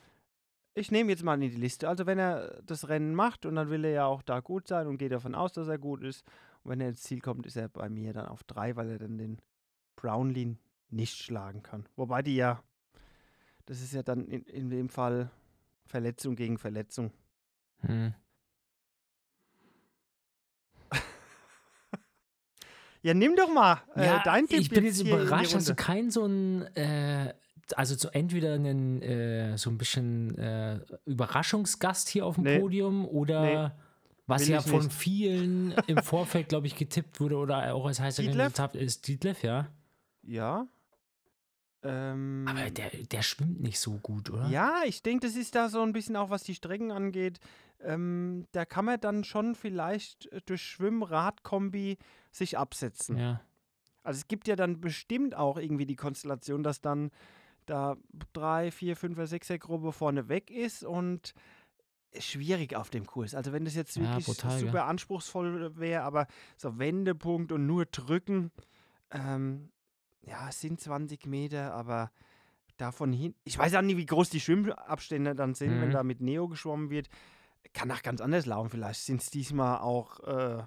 [0.74, 1.88] ich nehme jetzt mal in die Liste.
[1.88, 4.86] Also wenn er das Rennen macht und dann will er ja auch da gut sein
[4.86, 6.26] und geht davon aus, dass er gut ist.
[6.62, 8.98] Und wenn er ins Ziel kommt, ist er bei mir dann auf drei, weil er
[8.98, 9.38] dann den
[9.96, 10.56] Brownlee
[10.88, 11.86] nicht schlagen kann.
[11.96, 12.62] Wobei die ja,
[13.66, 15.30] das ist ja dann in, in dem Fall
[15.86, 17.12] Verletzung gegen Verletzung.
[17.80, 18.14] hm.
[23.02, 25.82] Ja, nimm doch mal äh, Ja, dein Tipp ich bin jetzt überrascht, dass du Runde.
[25.82, 27.34] kein so ein, äh,
[27.76, 32.58] also so entweder einen, äh, so ein bisschen äh, Überraschungsgast hier auf dem Nee.
[32.60, 33.76] Podium oder
[34.26, 34.92] was Will ja von nicht.
[34.92, 38.22] vielen im Vorfeld, glaube ich, getippt wurde oder auch als heißer?
[38.22, 39.68] Kandidat ist Dietleff, ja.
[40.22, 40.66] Ja.
[41.84, 44.46] Ähm, Aber der, der schwimmt nicht so gut, oder?
[44.48, 47.40] ja, ich denke, das ist da so ein bisschen auch, was die Strecken angeht.
[47.84, 51.98] Ähm, da kann man dann schon vielleicht äh, durch Schwimm-Rad-Kombi
[52.30, 53.16] sich absetzen.
[53.18, 53.40] Ja.
[54.02, 57.10] Also es gibt ja dann bestimmt auch irgendwie die Konstellation, dass dann
[57.66, 57.96] da
[58.32, 61.34] drei, vier, fünfer, sechser Gruppe vorne weg ist und
[62.18, 63.34] schwierig auf dem Kurs.
[63.34, 64.86] Also wenn das jetzt Ja, wirklich brutal, super ja.
[64.86, 66.26] anspruchsvoll wäre, aber
[66.56, 68.50] so Wendepunkt und nur drücken,
[69.10, 69.70] ähm,
[70.22, 72.10] ja, es sind 20 Meter, aber
[72.76, 75.92] davon hin, ich weiß auch nicht, wie groß die Schwimmabstände dann sind, wenn Mhm.
[75.92, 77.08] da mit Neo geschwommen wird.
[77.74, 78.70] Kann auch ganz anders laufen.
[78.70, 80.62] Vielleicht sind es diesmal auch äh,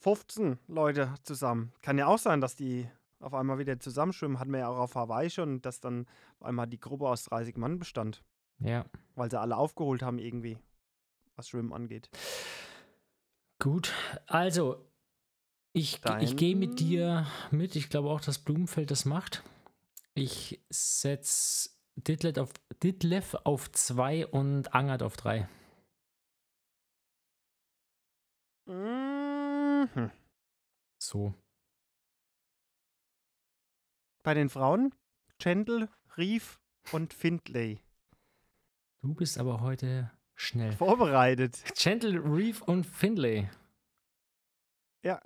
[0.00, 1.72] 15 Leute zusammen.
[1.82, 2.88] Kann ja auch sein, dass die
[3.20, 4.40] auf einmal wieder zusammenschwimmen.
[4.40, 6.06] Hatten wir ja auch auf Hawaii schon, dass dann
[6.40, 8.22] auf einmal die Gruppe aus 30 Mann bestand,
[8.58, 8.84] Ja.
[9.14, 10.58] weil sie alle aufgeholt haben irgendwie,
[11.36, 12.10] was Schwimmen angeht.
[13.60, 13.92] Gut.
[14.26, 14.84] Also,
[15.72, 17.76] ich, ich gehe mit dir mit.
[17.76, 19.44] Ich glaube auch, dass Blumenfeld das macht.
[20.14, 22.50] Ich setze Ditlev auf,
[22.82, 25.48] Ditlev auf zwei und Angert auf drei.
[28.66, 30.10] Mhm.
[30.98, 31.34] So.
[34.22, 34.94] Bei den Frauen
[35.38, 36.60] Gentle, Reef
[36.92, 37.80] und Findlay.
[39.00, 40.72] Du bist aber heute schnell.
[40.72, 41.62] Vorbereitet.
[41.76, 43.48] Gentle, Reef und Findlay.
[45.02, 45.20] Ja.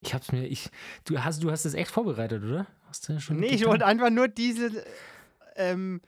[0.00, 0.68] Ich hab's mir, ich,
[1.04, 2.66] du hast, du hast es echt vorbereitet, oder?
[2.88, 4.84] Hast du schon Nee, ich wollte einfach nur diese,
[5.56, 6.02] ähm,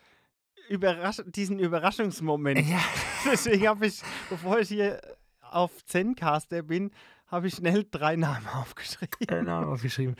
[0.68, 2.66] Überrasch diesen Überraschungsmoment.
[2.66, 2.80] Ja,
[3.24, 5.00] Deswegen habe ich, bevor ich hier
[5.54, 6.90] auf Zencaster bin,
[7.28, 9.08] habe ich schnell drei Namen aufgeschrieben.
[9.26, 10.16] genau, aufgeschrieben.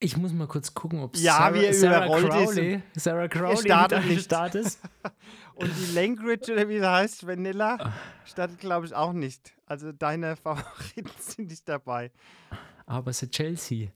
[0.00, 4.24] Ich muss mal kurz gucken, ob Ja, Sarah, Sarah Crowley, Sarah Crowley startet nicht.
[4.24, 4.80] Start ist.
[5.54, 7.92] Und die Langridge, oder wie sie heißt, Vanilla, Ah.
[8.26, 9.54] startet, glaube ich, auch nicht.
[9.66, 12.10] Also deine Favoriten sind nicht dabei.
[12.86, 13.88] Aber ist Chelsea.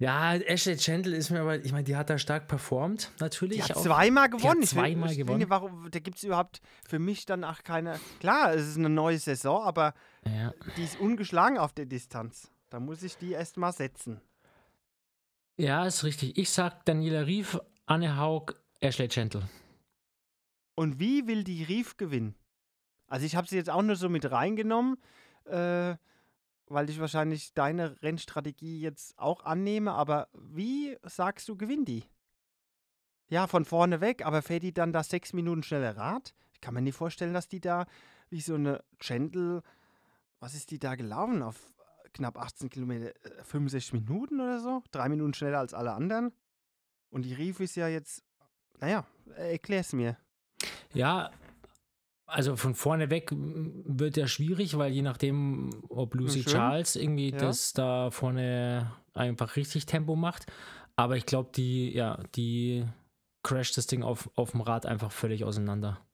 [0.00, 3.58] Ja, Ashley Gentle ist mir aber, ich meine, die hat da stark performt, natürlich.
[3.58, 3.82] Die hat auch.
[3.82, 4.62] zweimal gewonnen.
[4.62, 5.50] hat zweimal ich will gewonnen.
[5.50, 8.00] Warum, da gibt es überhaupt für mich dann auch keine.
[8.18, 9.92] Klar, es ist eine neue Saison, aber
[10.24, 10.54] Ja.
[10.78, 12.50] die ist ungeschlagen auf der Distanz.
[12.70, 14.20] Da muss ich die erst mal setzen.
[15.58, 16.38] ja, ist richtig.
[16.38, 19.42] Ich sag Daniela Rief, Anne Haug, Ashley Gentle.
[20.76, 22.34] Und wie will die Rief gewinnen?
[23.06, 24.96] Also ich habe sie jetzt auch nur so mit reingenommen,
[25.44, 25.96] äh,
[26.70, 29.92] weil ich wahrscheinlich deine Rennstrategie jetzt auch annehme.
[29.92, 32.04] Aber wie sagst du, gewinnt die?
[33.28, 36.34] Ja, von vorne weg, aber fährt die dann da sechs Minuten schneller Rad?
[36.52, 37.86] Ich kann mir nicht vorstellen, dass die da
[38.28, 39.62] wie so eine Gentle,
[40.38, 41.56] was ist die da gelaufen auf
[42.12, 44.82] knapp 18 Kilometer, äh, 65 Minuten oder so?
[44.92, 46.32] Drei Minuten schneller als alle anderen?
[47.10, 48.22] Und die Rief ist ja jetzt,
[48.78, 49.04] naja,
[49.36, 50.16] erklär's mir.
[50.92, 51.30] Ja,
[52.30, 56.44] also von vorne weg wird ja schwierig, weil je nachdem, ob Lucy.
[56.44, 57.38] Charles irgendwie Ja.
[57.38, 60.46] das da vorne einfach richtig Tempo macht.
[60.96, 62.84] Aber ich glaube, die, ja, die
[63.42, 66.04] crasht das Ding auf, auf dem Rad einfach völlig auseinander.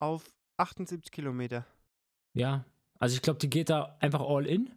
[0.00, 0.24] auf
[0.58, 1.66] 78 Kilometer.
[2.34, 2.64] Ja,
[2.98, 4.70] also ich glaube, die geht da einfach all in.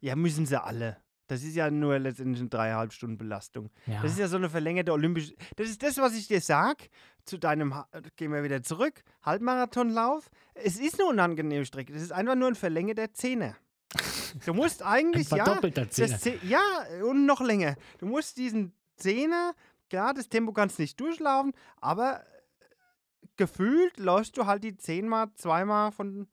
[0.00, 0.96] Ja, müssen sie alle.
[1.28, 3.70] Das ist ja nur letztendlich eine dreieinhalb Stunden Belastung.
[3.86, 5.34] Ja, Das ist ja so eine verlängerte olympische.
[5.56, 6.88] Das ist das, was ich dir sag.
[7.24, 10.30] Zu deinem, Ha- gehen wir wieder zurück, Halbmarathonlauf.
[10.54, 11.92] Es ist eine unangenehme Strecke.
[11.92, 13.56] Das ist einfach nur ein verlängerter Zehner.
[14.44, 16.08] Du musst ein eigentlich, ja, verdoppelter Zehner.
[16.22, 16.60] das ja,
[17.04, 17.74] und noch länger.
[17.98, 19.54] Du musst diesen Zehner,
[19.90, 22.22] klar, das Tempo kannst nicht durchlaufen, aber
[23.36, 26.28] gefühlt läufst du halt die zehnmal, zweimal von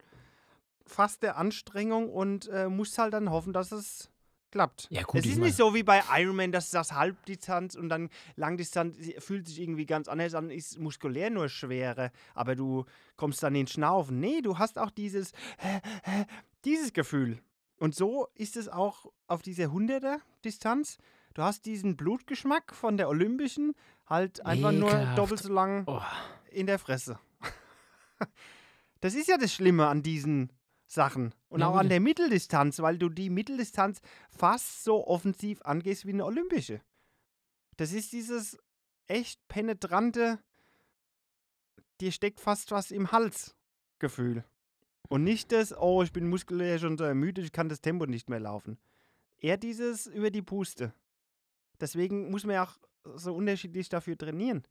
[0.85, 4.09] fast der Anstrengung und äh, musst halt dann hoffen, dass es
[4.53, 4.87] klappt.
[4.91, 8.95] Ja, gut, es ist nicht so wie bei Ironman, dass das Halbdistanz und dann Langdistanz
[9.17, 12.85] fühlt sich irgendwie ganz anders an, ist muskulär nur schwerer, aber du
[13.17, 14.19] kommst dann in den Schnaufen.
[14.19, 15.31] Nee, du hast auch dieses,
[16.65, 17.39] dieses Gefühl.
[17.77, 20.99] Und so ist es auch auf dieser 100er Distanz.
[21.33, 23.73] Du hast diesen Blutgeschmack von der Olympischen,
[24.05, 25.17] halt einfach nur Ekelhaft.
[25.17, 25.99] doppelt so lang Oh,
[26.51, 27.17] in der Fresse.
[29.01, 30.51] das ist ja das Schlimme an diesen
[30.93, 31.33] Sachen.
[31.49, 36.13] Und Ja, auch an der Mitteldistanz, weil du die Mitteldistanz fast so offensiv angehst wie
[36.13, 36.81] eine Olympische.
[37.77, 38.57] Das ist dieses
[39.07, 40.39] echt penetrante,
[41.99, 43.55] dir steckt fast was im Hals
[43.99, 44.43] Gefühl.
[45.09, 48.29] Und nicht das, oh, ich bin muskulär schon so ermüdet, ich kann das Tempo nicht
[48.29, 48.77] mehr laufen.
[49.37, 50.93] Eher dieses über die Puste.
[51.79, 52.77] Deswegen muss man ja auch
[53.15, 54.63] so unterschiedlich dafür trainieren.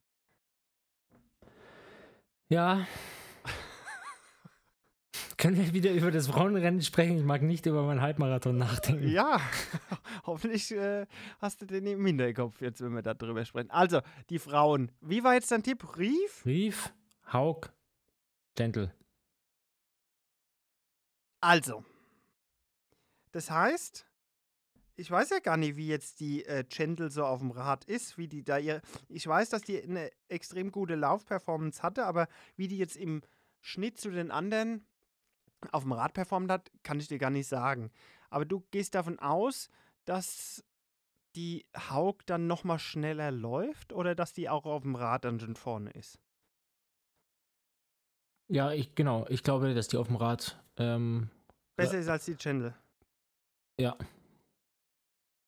[2.49, 2.87] ja.
[5.43, 7.19] Können wir wieder über das Frauenrennen sprechen?
[7.19, 9.09] Ich mag nicht über meinen Halbmarathon nachdenken.
[9.09, 9.41] Ja,
[10.25, 11.05] hoffentlich äh,
[11.41, 13.69] hast du den im Hinterkopf jetzt, wenn wir darüber sprechen.
[13.73, 14.93] Also, die Frauen.
[15.01, 15.99] Wie war jetzt dein Tipp?
[15.99, 16.47] Rief?
[16.47, 16.95] Rief,
[17.33, 17.73] Haug,
[18.55, 18.95] Gentle.
[21.41, 21.85] Also,
[23.33, 24.07] das heißt,
[24.95, 28.17] ich weiß ja gar nicht, wie jetzt die äh, Gentle so auf dem Rad ist,
[28.17, 28.81] wie die da ihr.
[29.09, 33.23] Ich weiß, dass die eine extrem gute Laufperformance hatte, aber wie die jetzt im
[33.61, 34.87] Schnitt zu den anderen
[35.71, 37.91] auf dem Rad performt hat, kann ich dir gar nicht sagen.
[38.31, 39.71] Aber du gehst davon aus,
[40.05, 40.65] dass
[41.37, 45.57] die Haug dann nochmal schneller läuft oder dass die auch auf dem Rad dann schon
[45.57, 46.19] vorne ist?
[48.49, 49.27] Ja, ich, genau.
[49.29, 50.63] Ich glaube, dass die auf dem Rad.
[50.77, 51.31] Ähm,
[51.77, 52.75] Besser ist als die Gentle.
[53.79, 53.97] ja.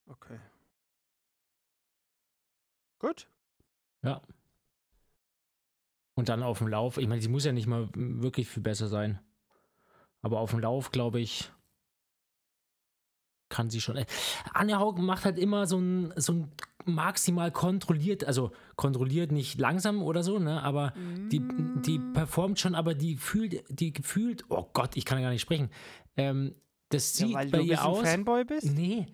[0.07, 0.39] Okay.
[2.99, 3.27] Gut.
[4.03, 4.21] Ja.
[6.15, 8.89] Und dann auf dem Lauf, ich meine, sie muss ja nicht mal wirklich viel besser
[8.89, 9.19] sein.
[10.25, 11.51] Aber auf dem Lauf, glaube ich,
[13.49, 13.97] kann sie schon.
[13.97, 14.07] Äh,
[14.53, 16.51] Anja Haug macht halt immer so ein, so ein
[16.87, 20.63] maximal kontrolliert, also kontrolliert nicht langsam oder so, ne?
[20.63, 20.93] Aber
[21.31, 21.41] die,
[21.87, 25.71] die performt schon, aber die fühlt, die gefühlt, oh Gott, ich kann gar nicht sprechen.
[26.17, 26.55] Ähm,
[26.89, 28.09] das Ja, sieht weil bei du ein ihr bisschen aus.
[28.09, 28.73] Fanboy bist?
[28.73, 29.07] Nee,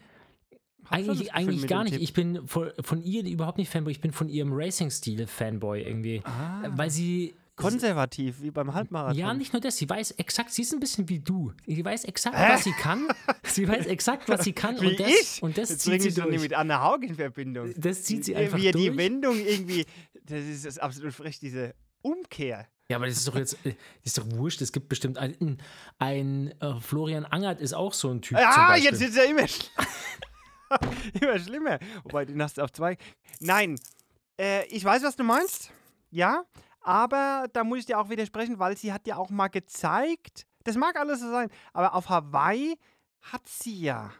[0.82, 1.92] das eigentlich, eigentlich gar nicht.
[1.94, 2.02] Tipp.
[2.02, 3.92] Ich bin von, von ihr überhaupt nicht Fanboy.
[3.92, 6.22] Ich bin von ihrem Racing-Stil Fanboy irgendwie.
[6.24, 7.34] Ah, Weil sie.
[7.60, 9.18] Konservativ, wie beim Halbmarathon.
[9.18, 9.76] Ja, nicht nur das.
[9.76, 11.52] Sie weiß exakt, sie ist ein bisschen wie du.
[11.66, 12.48] Sie weiß exakt, Hä?
[12.52, 13.08] was sie kann.
[13.44, 14.76] Sie weiß exakt, was sie kann.
[14.80, 15.42] Wie und das, ich?
[15.42, 16.42] Und das Jetzt zieht sie ich doch nicht durch.
[16.50, 17.72] mit Anna Haug in Verbindung.
[17.76, 18.98] Das zieht sie einfach Wie er die durch.
[18.98, 19.84] Wendung irgendwie,
[20.24, 22.66] das ist, das absolut frech, diese Umkehr.
[22.90, 24.60] Ja, aber das ist doch jetzt, äh, das ist doch wurscht.
[24.62, 25.58] Es gibt bestimmt einen,
[25.98, 28.38] ein äh, Florian Angert ist auch so ein Typ.
[28.38, 29.46] Ah, jetzt ist er immer,
[31.20, 31.78] immer schlimmer.
[32.02, 32.96] Wobei, den hast du auf zwei.
[33.40, 33.78] Nein,
[34.40, 35.70] äh, ich weiß, was du meinst.
[36.10, 36.44] Ja,
[36.80, 40.76] aber da muss ich dir auch widersprechen, weil sie hat ja auch mal gezeigt, das
[40.76, 42.76] mag alles so sein, aber auf Hawaii
[43.20, 44.12] hat sie ja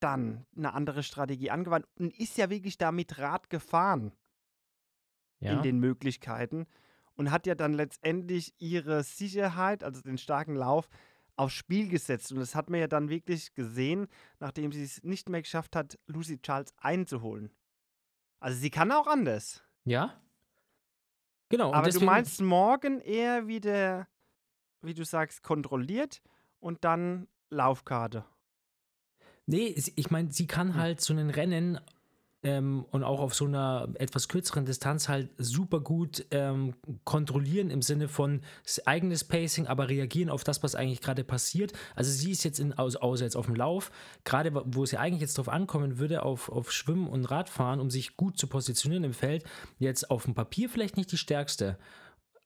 [0.00, 4.12] dann eine andere Strategie angewandt und ist ja wirklich da mit Rad gefahren.
[5.40, 5.52] ja.
[5.52, 6.66] in den Möglichkeiten
[7.14, 10.88] und hat ja dann letztendlich ihre Sicherheit, also den starken Lauf,
[11.36, 12.32] aufs Spiel gesetzt.
[12.32, 14.08] Und das hat man ja dann wirklich gesehen,
[14.40, 17.52] nachdem sie es nicht mehr geschafft hat, Lucy Charles einzuholen.
[18.40, 19.62] Also sie kann auch anders.
[19.84, 20.20] ja?
[21.48, 21.72] Genau.
[21.72, 24.06] Aber deswegen, du meinst morgen eher wieder,
[24.82, 26.22] wie du sagst, kontrolliert
[26.60, 28.24] und dann Laufkarte.
[29.46, 31.80] Nee, ich meine, sie kann halt so einen Rennen
[32.42, 36.74] ähm, und auch auf so einer etwas kürzeren Distanz halt super gut ähm,
[37.04, 38.42] kontrollieren im Sinne von
[38.84, 41.72] eigenes Pacing, aber reagieren auf das, was eigentlich gerade passiert.
[41.96, 43.90] Also sie ist jetzt in, außer jetzt auf dem Lauf,
[44.24, 47.80] gerade wo- wo es ja eigentlich jetzt drauf ankommen würde, auf, auf Schwimmen und Radfahren,
[47.80, 49.44] um sich gut zu positionieren im Feld,
[49.78, 51.76] jetzt auf dem Papier vielleicht nicht die stärkste.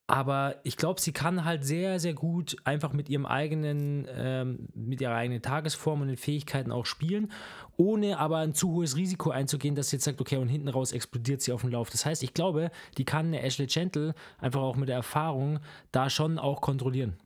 [0.09, 5.01] Aber ich glaube, sie kann halt sehr, sehr gut einfach mit ihrem eigenen, ähm, mit
[5.01, 7.31] ihrer eigenen Tagesform und den Fähigkeiten auch spielen,
[7.77, 10.93] ohne aber ein zu hohes Risiko einzugehen, dass sie jetzt sagt, okay, und hinten raus
[10.93, 11.89] explodiert sie auf dem Lauf.
[11.89, 15.61] Das heißt, ich glaube, die kann eine Ashley Gentle einfach auch mit der Erfahrung
[15.93, 17.17] da schon auch kontrollieren.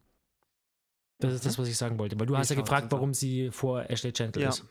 [1.18, 2.20] Das ist das, was ich sagen wollte.
[2.20, 4.50] Weil du Wie hast ja gefragt, warum sie vor Ashley Gentle Ja.
[4.50, 4.64] ist.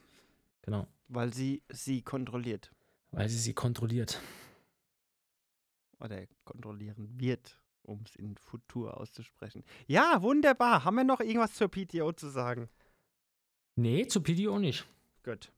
[0.62, 0.88] Genau.
[1.08, 2.72] Weil sie sie kontrolliert.
[3.12, 4.22] Weil sie sie kontrolliert.
[6.00, 9.64] Oder kontrollieren wird, um es in Futur auszusprechen.
[9.88, 10.84] Ja, wunderbar.
[10.84, 12.70] Haben wir noch irgendwas zur PTO zu sagen?
[13.76, 14.88] Nee, zu PDO nicht.
[15.24, 15.52] Gut.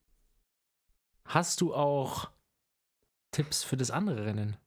[1.26, 2.30] Hast du auch
[3.32, 4.58] Tipps für das andere Rennen?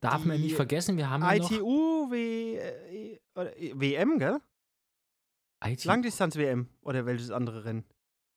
[0.00, 4.40] Darf man nicht vergessen, wir haben ja noch ITU w, äh, äh, WM, gell?
[5.64, 6.68] ITU, Langdistanz-WM.
[6.80, 7.84] Oder welches andere Rennen?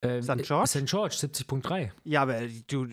[0.06, 0.44] äh, St.
[0.44, 0.68] George?
[0.68, 0.86] St.
[0.86, 1.92] George, 70.3.
[2.04, 2.88] Ja, aber du,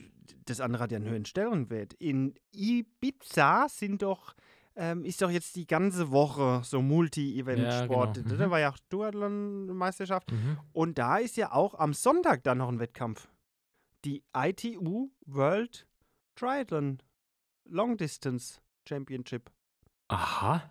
[0.46, 1.94] das andere hat ja einen höheren Stellenwert.
[1.94, 4.34] In Ibiza sind doch,
[4.76, 8.16] ähm, ist doch jetzt die ganze Woche so Multi-Event-Sport.
[8.16, 8.36] Ja, genau.
[8.36, 8.50] Da Mhm.
[8.50, 10.30] war ja auch Duathlon-Meisterschaft.
[10.32, 10.58] Mhm.
[10.72, 13.28] Und da ist ja auch am Sonntag dann noch ein Wettkampf.
[14.04, 15.86] Die ITU World
[16.34, 16.98] Triathlon
[17.64, 19.50] Long Distance Championship.
[20.08, 20.68] Aha.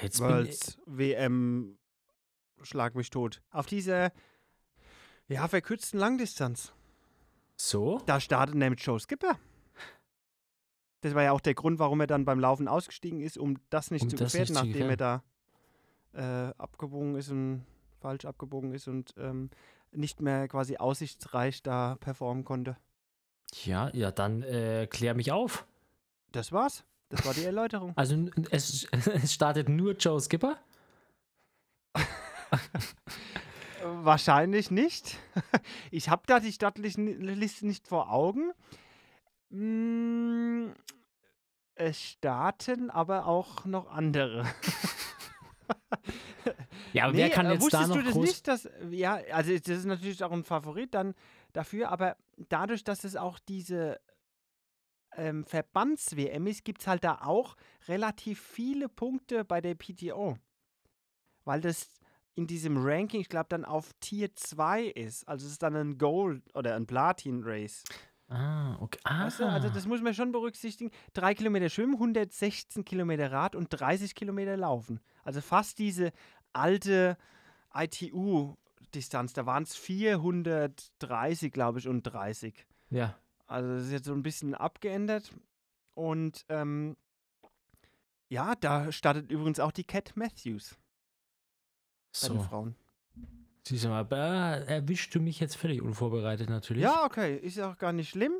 [0.00, 1.76] Jetzt Worlds WM
[2.62, 3.40] Schlag mich tot.
[3.50, 4.12] Auf dieser
[5.28, 6.72] ja, verkürzten Langdistanz.
[7.56, 8.00] so.
[8.06, 9.38] Da startet nämlich Joe Skipper.
[11.00, 13.90] Das war ja auch der Grund, warum er dann beim Laufen ausgestiegen ist, um das
[13.90, 15.22] nicht Um zu das gefährden, nicht zu nachdem er da
[16.12, 17.64] äh, abgebogen ist und
[18.00, 19.50] falsch abgebogen ist und ähm,
[19.92, 22.76] nicht mehr quasi aussichtsreich da performen konnte.
[23.64, 25.66] Ja, ja, dann äh, klär mich auf.
[26.32, 26.84] Das war's.
[27.08, 27.92] Das war die Erläuterung.
[27.96, 30.58] Also es, es startet nur Joe Skipper.
[33.82, 35.16] Wahrscheinlich nicht.
[35.90, 38.52] Ich habe da die Stadtliste nicht vor Augen.
[39.50, 40.72] Mm,
[41.74, 44.44] Es starten aber auch noch andere.
[46.92, 48.26] Ja, aber wer kann äh, jetzt da wusstest noch du das groß...
[48.26, 51.14] nicht, dass, ja, also das ist natürlich auch ein Favorit dann
[51.52, 54.00] dafür, aber dadurch, dass es auch diese
[55.16, 57.56] ähm, Verbands-WM ist, gibt es halt da auch
[57.88, 60.38] relativ viele Punkte bei der PTO.
[61.44, 61.88] Weil das
[62.34, 65.26] in diesem Ranking, ich glaube, dann auf Tier 2 ist.
[65.28, 67.84] Also es ist dann ein Gold- oder ein Platin-Race.
[68.28, 68.98] Ah, okay.
[69.04, 69.46] Ah, Weißt du?
[69.48, 70.90] Also das muss man schon berücksichtigen.
[71.14, 75.00] Drei Kilometer schwimmen, 116 Kilometer Rad und 30 Kilometer laufen.
[75.24, 76.12] Also fast diese
[76.52, 77.16] alte
[77.74, 79.32] ITU-Distanz.
[79.32, 82.66] Da waren es 430, glaube ich, und 30.
[82.90, 83.14] ja.
[83.46, 85.32] Also das ist jetzt so ein bisschen abgeändert.
[85.94, 86.98] Und ähm,
[88.28, 90.76] ja, da startet übrigens auch die Cat Matthews
[92.20, 92.76] bei den So, Frauen.
[93.68, 94.04] Siehst du mal,
[94.66, 96.82] erwischst du mich jetzt völlig unvorbereitet natürlich.
[96.82, 98.32] Ja, okay, ist ja auch gar nicht schlimm.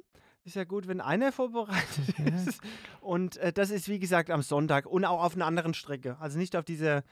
[0.45, 2.61] Ist ja gut, wenn einer vorbereitet ist.
[3.01, 6.16] Und äh, das ist, wie gesagt, am Sonntag und auch auf einer anderen Strecke.
[6.20, 7.05] Also nicht auf dieser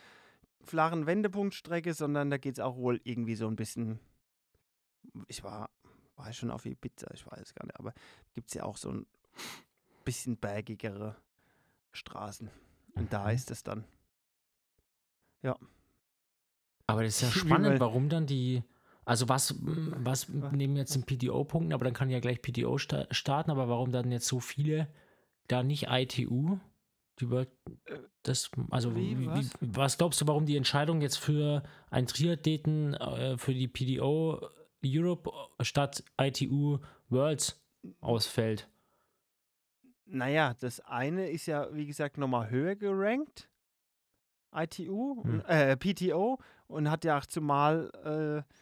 [0.63, 4.01] flachen Wendepunktstrecke, sondern da geht es auch wohl irgendwie so ein bisschen.
[5.29, 5.71] Ich war,
[6.17, 7.93] war schon auf Ibiza, ich weiß gar nicht, aber
[8.35, 9.07] gibt es ja auch so ein
[10.05, 11.17] bisschen bergigere
[11.93, 12.51] Straßen.
[12.95, 13.35] Und da Mhm.
[13.35, 13.85] ist es dann.
[16.87, 18.63] Aber das ist ja spannend, warum dann die.
[19.05, 23.07] Also was, was nehmen wir jetzt den PDO-Punkten, aber dann kann ja gleich PDO sta
[23.13, 24.89] starten, aber warum dann jetzt so viele
[25.47, 26.59] da nicht ITU?
[27.21, 27.49] Die World,
[27.85, 29.51] Äh, das, also wie, wie, was?
[29.61, 34.51] Was glaubst du, warum die Entscheidung jetzt für einen Triathleten äh, für die PDO
[34.85, 35.31] Europe
[35.61, 36.79] statt ITU
[37.09, 37.63] Worlds
[38.01, 38.69] ausfällt?
[40.05, 43.49] Naja, das eine ist ja, wie gesagt, nochmal höher gerankt.
[44.55, 46.39] ITU, und, äh, PTO
[46.69, 48.53] und hat ja auch zumal äh,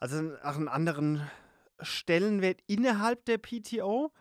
[0.00, 1.22] also auch einen anderen
[1.80, 4.12] Stellenwert innerhalb der PTO.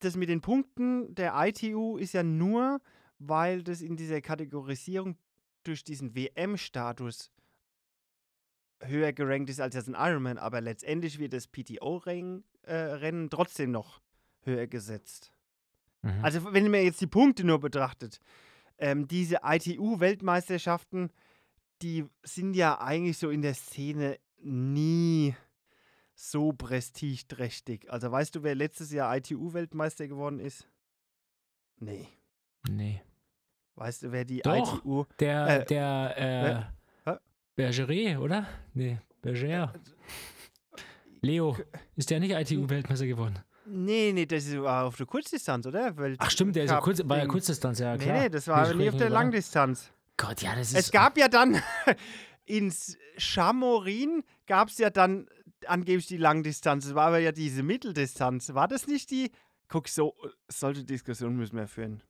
[0.00, 2.80] Das mit den Punkten der ITU ist ja nur,
[3.18, 5.16] weil das in dieser Kategorisierung
[5.64, 7.30] durch diesen WM-Status
[8.80, 14.00] höher gerankt ist als jetzt ein Ironman, aber letztendlich wird das PTO-Rennen äh, trotzdem noch
[14.42, 15.32] höher gesetzt.
[16.02, 16.24] Mhm.
[16.24, 18.18] Also wenn man jetzt die Punkte nur betrachtet,
[18.78, 21.10] ähm, diese ITU-Weltmeisterschaften,
[21.82, 25.34] die sind ja eigentlich so in der Szene nie
[26.14, 27.90] so prestigeträchtig.
[27.90, 30.66] Also weißt du, wer letztes Jahr ITU-Weltmeister geworden ist?
[31.78, 32.08] Nee.
[32.68, 33.02] nee.
[33.74, 34.78] Weißt du, wer die Doch.
[34.78, 35.04] ITU...
[35.18, 36.70] Der, Äh, der,
[37.06, 37.16] äh, hä?
[37.56, 38.46] Bergeret, oder?
[38.72, 39.72] Nee, Berger.
[41.20, 41.56] Leo,
[41.96, 43.38] ist der nicht ITU-Weltmeister geworden?
[43.66, 45.96] Nee, nee, das war auf der Kurzdistanz, oder?
[45.96, 47.32] Welt Ach stimmt, der ist kurz, war ja Ding.
[47.32, 48.20] Kurzdistanz, ja Nee, klar.
[48.20, 49.90] nee, das war nie auf der Langdistanz.
[50.16, 50.78] Gott, ja, das ist.
[50.78, 51.60] Es gab ja dann
[52.44, 55.28] ins Chamorin gab es ja dann
[55.66, 56.86] angeblich die Langdistanz.
[56.86, 58.54] Es war aber ja diese Mitteldistanz.
[58.54, 59.30] War das nicht die?
[59.68, 60.14] Guck, so
[60.48, 62.02] solche Diskussionen müssen wir führen.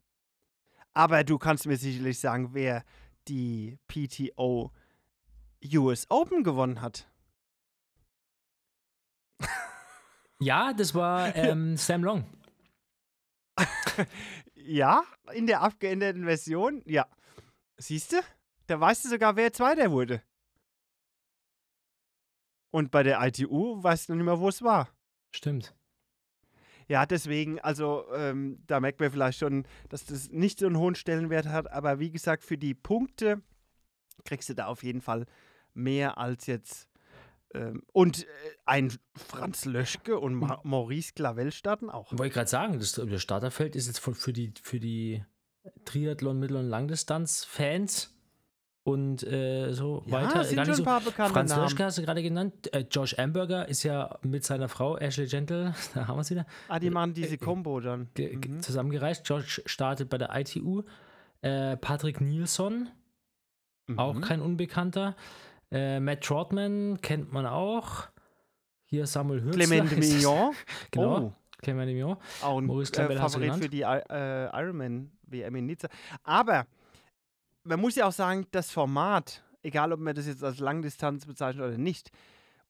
[0.92, 2.84] Aber du kannst mir sicherlich sagen, wer
[3.28, 4.72] die PTO
[5.74, 7.08] US Open gewonnen hat.
[10.40, 12.26] Ja, das war ähm, Sam Long.
[14.54, 16.82] Ja, in der abgeänderten Version.
[16.86, 17.06] Ja.
[17.76, 18.16] Siehst du?
[18.66, 20.22] Da weißt du sogar, wer Zweiter wurde.
[22.70, 24.88] Und bei der ITU weißt du nicht mehr, wo es war.
[25.30, 25.74] Stimmt.
[26.88, 30.94] Ja, deswegen, also ähm, da merkt man vielleicht schon, dass das nicht so einen hohen
[30.94, 31.70] Stellenwert hat.
[31.70, 33.42] Aber wie gesagt, für die Punkte
[34.24, 35.26] kriegst du da auf jeden Fall
[35.72, 36.88] mehr als jetzt.
[37.54, 38.26] Ähm, und äh,
[38.64, 42.10] ein Franz Löschke und Ma Maurice Clavel starten auch.
[42.10, 45.24] Wollte ich gerade sagen, das, das Starterfeld ist jetzt für die, für die
[45.84, 48.10] Triathlon, Mittel- und Langdistanz-Fans
[48.84, 50.44] und äh, so Ja, weiter.
[50.44, 50.82] sind Gar nicht schon so.
[50.82, 51.62] ein paar bekannte Franz Namen.
[51.62, 52.72] Löschke hast du gerade genannt.
[52.74, 56.46] Äh, Josh Amberger ist ja mit seiner Frau Ashley Gentle, da haben wir es wieder,
[56.68, 58.08] Ah, die machen diese Kombo dann.
[58.14, 58.60] ge ge- Mhm.
[58.62, 59.26] zusammengereist.
[59.28, 60.82] Josh startet bei der ITU.
[61.40, 62.90] Äh, Patrick Nielsen,
[63.96, 64.20] auch Mhm.
[64.22, 65.14] kein Unbekannter.
[65.70, 68.04] Äh, Matt Trotman kennt man auch.
[68.84, 69.64] Hier Samuel Hürzler.
[69.64, 70.54] Clement Mignon.
[70.90, 71.32] Genau, Oh,
[71.62, 72.16] Clement Mignon.
[72.42, 75.88] auch ein Maurice äh, Favorit für die äh, Ironman WM in Nizza.
[76.22, 76.66] Aber
[77.64, 81.66] man muss ja auch sagen, das Format, egal ob man das jetzt als Langdistanz bezeichnet
[81.66, 82.10] oder nicht,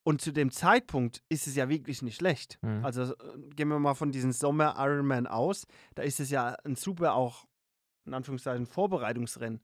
[0.04, 2.58] und zu dem Zeitpunkt ist es ja wirklich nicht schlecht.
[2.62, 2.84] Mhm.
[2.84, 3.16] Also äh,
[3.54, 7.46] gehen wir mal von diesem Sommer Ironman aus, da ist es ja ein super auch,
[8.04, 9.60] in Anführungszeichen, Vorbereitungsrennen.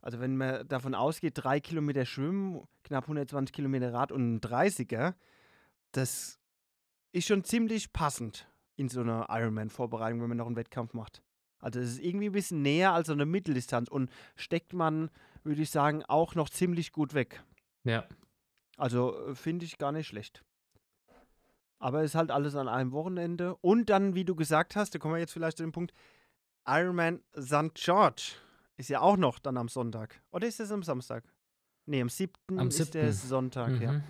[0.00, 5.14] Also wenn man davon ausgeht, drei Kilometer Schwimmen, knapp 120 Kilometer Rad und ein 30er,
[5.92, 6.40] das
[7.12, 11.22] ist schon ziemlich passend in so einer Ironman-Vorbereitung, wenn man noch einen Wettkampf macht.
[11.62, 15.10] Also es ist irgendwie ein bisschen näher als so eine Mitteldistanz und steckt man,
[15.44, 17.42] würde ich sagen, auch noch ziemlich gut weg.
[17.84, 18.04] Ja.
[18.76, 20.44] Also äh, finde ich gar nicht schlecht.
[21.78, 23.56] Aber es ist halt alles an einem Wochenende.
[23.56, 25.94] Und dann, wie du gesagt hast, da kommen wir jetzt vielleicht zu dem Punkt,
[26.66, 27.74] Ironman St.
[27.74, 28.34] George
[28.76, 30.20] ist ja auch noch dann am Sonntag.
[30.32, 31.24] Oder ist das am Samstag?
[31.86, 32.32] Nee, am 7.
[32.56, 33.28] Am ist der 7..
[33.28, 33.92] Sonntag, ja.
[33.92, 34.04] Mhm.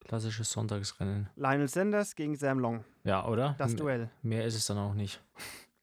[0.00, 1.30] Klassisches Sonntagsrennen.
[1.36, 2.84] Lionel Sanders gegen Sam Long.
[3.04, 3.54] Ja, oder?
[3.58, 4.10] Das Duell.
[4.22, 5.22] Mehr ist es dann auch nicht.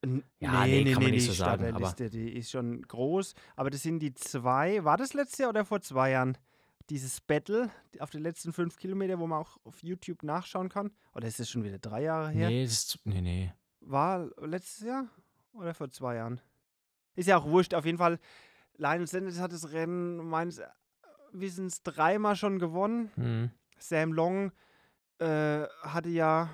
[0.04, 3.36] N- Ja, nee, kann man nicht die so sagen, aber- Starterliste, die ist schon groß.
[3.56, 6.38] Aber das sind die zwei, war das letztes Jahr oder vor zwei Jahren?
[6.90, 10.92] Dieses Battle die- auf den letzten fünf Kilometer, wo man auch auf YouTube nachschauen kann.
[11.14, 12.50] Oder ist das schon wieder drei Jahre her?
[12.50, 13.54] Nee, das ist, nee, nee.
[13.82, 15.08] War letztes Jahr
[15.54, 16.42] oder vor zwei Jahren?
[17.16, 17.74] Ist ja auch wurscht.
[17.74, 18.20] Auf jeden Fall,
[18.78, 20.62] Lionel Sanders hat das Rennen meines
[21.32, 23.12] Wissens dreimal schon gewonnen.
[23.16, 23.52] Mhm.
[23.78, 24.52] Sam Long
[25.20, 26.50] äh, hatte ja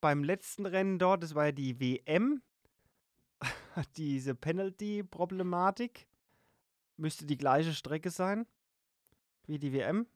[0.00, 2.40] beim letzten Rennen dort, das war ja die WM,
[3.96, 6.06] diese Penalty-Problematik.
[6.96, 8.46] Müsste die gleiche Strecke sein
[9.46, 10.06] wie die WM.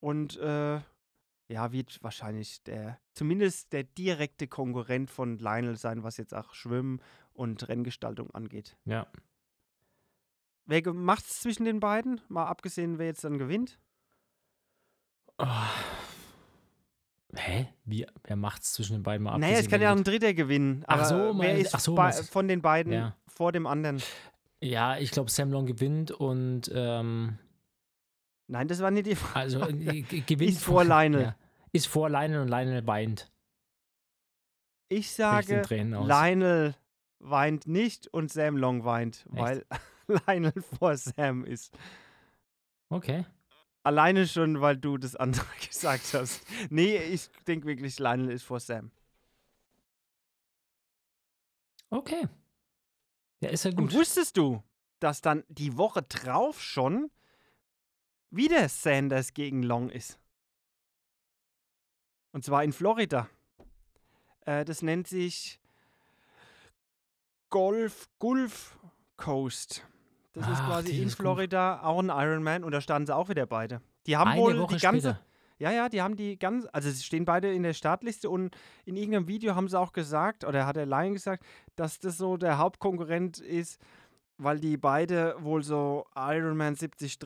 [0.00, 0.80] Und äh,
[1.48, 7.00] ja, wird wahrscheinlich der, zumindest der direkte Konkurrent von Lionel sein, was jetzt auch Schwimmen
[7.32, 8.76] und Renngestaltung angeht.
[8.84, 9.06] Ja.
[10.64, 12.20] Wer macht es zwischen den beiden?
[12.28, 13.78] Mal abgesehen, wer jetzt dann gewinnt?
[15.38, 15.70] Ah.
[17.38, 17.68] Hä?
[17.84, 20.22] Wie, wer macht's zwischen den beiden mal Naja, es kann wer ja ein gewinnt?
[20.22, 20.84] Dritter gewinnen.
[20.86, 23.16] Ach so, wer meinst- ist ach so, bei, von den beiden Ja.
[23.28, 24.02] vor dem anderen?
[24.60, 27.38] Ja, ich glaube, Sam Long gewinnt und ähm,
[28.48, 29.36] Nein, das war nicht die Frage.
[29.40, 31.22] also äh, gewinnt Ist vor Lionel.
[31.22, 31.36] Ja,
[31.72, 33.30] ist vor Lionel und Lionel weint.
[34.88, 35.62] Ich sage.
[35.68, 36.74] Lionel
[37.18, 39.64] weint nicht und Sam Long weint, weil
[40.26, 41.76] Lionel vor Sam ist.
[42.88, 43.24] Okay.
[43.86, 46.42] Alleine schon, weil du das andere gesagt hast.
[46.70, 48.90] Nee, ich denke wirklich, Lionel ist vor Sam.
[51.88, 52.26] Okay.
[53.38, 53.94] Ja, ist ja Und gut.
[53.94, 54.60] wusstest du,
[54.98, 57.12] dass dann die Woche drauf schon
[58.30, 60.18] wieder Sanders gegen Long ist?
[62.32, 63.30] Und zwar in Florida.
[64.46, 65.60] Äh, das nennt sich
[67.50, 68.76] Golf Gulf
[69.16, 69.86] Coast.
[70.36, 73.46] Das ist Ach, quasi in Florida auch ein Ironman und da standen sie auch wieder
[73.46, 73.80] beide.
[74.06, 75.26] Die haben Eine wohl Woche die ganze, später.
[75.58, 78.96] ja, ja, die haben die ganz, also sie stehen beide in der Startliste und in
[78.96, 81.42] irgendeinem Video haben sie auch gesagt, oder hat der Lion gesagt,
[81.74, 83.80] dass das so der Hauptkonkurrent ist,
[84.36, 87.18] weil die beide wohl so Ironman 73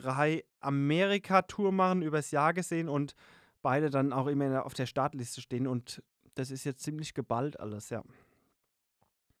[0.61, 3.13] Amerika-Tour machen, übers Jahr gesehen und
[3.61, 6.01] beide dann auch immer auf der Startliste stehen und
[6.35, 8.03] das ist jetzt ziemlich geballt alles, ja.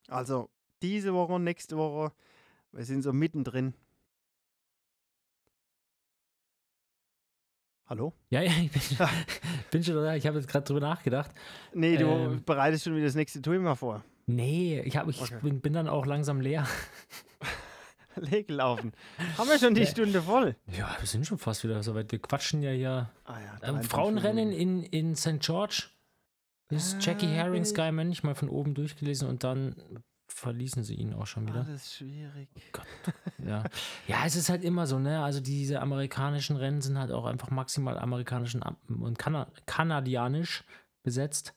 [0.09, 0.49] Also
[0.81, 2.11] diese Woche und nächste Woche,
[2.71, 3.73] wir sind so mittendrin.
[7.87, 8.13] Hallo?
[8.29, 9.07] Ja, ja, ich bin, schon-
[9.71, 10.15] bin schon da.
[10.15, 11.31] Ich habe jetzt gerade drüber nachgedacht.
[11.73, 12.43] Nee, du Ähm.
[12.45, 14.03] bereitest schon wieder das nächste Thema vor.
[14.27, 15.39] Nee, ich, hab, ich Okay.
[15.41, 16.65] bin, bin dann auch langsam leer.
[18.15, 18.91] Leglaufen.
[19.37, 19.87] Haben wir schon die Nee.
[19.87, 20.55] Stunde voll?
[20.67, 22.11] Ja, wir sind schon fast wieder so weit.
[22.11, 23.09] Wir quatschen ja hier.
[23.25, 25.39] Ah ja, Ähm, 53 Frauenrennen in, in St.
[25.39, 25.85] George.
[26.69, 29.75] Ist Ah, Jackie Herring, bin ich- Sky Manch mal von oben durchgelesen und dann
[30.41, 31.65] verließen sie ihn auch schon wieder.
[31.65, 32.49] Alles schwierig.
[33.45, 33.63] Ja.
[34.07, 35.23] ja, es ist halt immer so, ne?
[35.23, 40.63] Also diese amerikanischen Rennen sind halt auch einfach maximal amerikanisch und Kana kanadianisch
[41.03, 41.53] besetzt.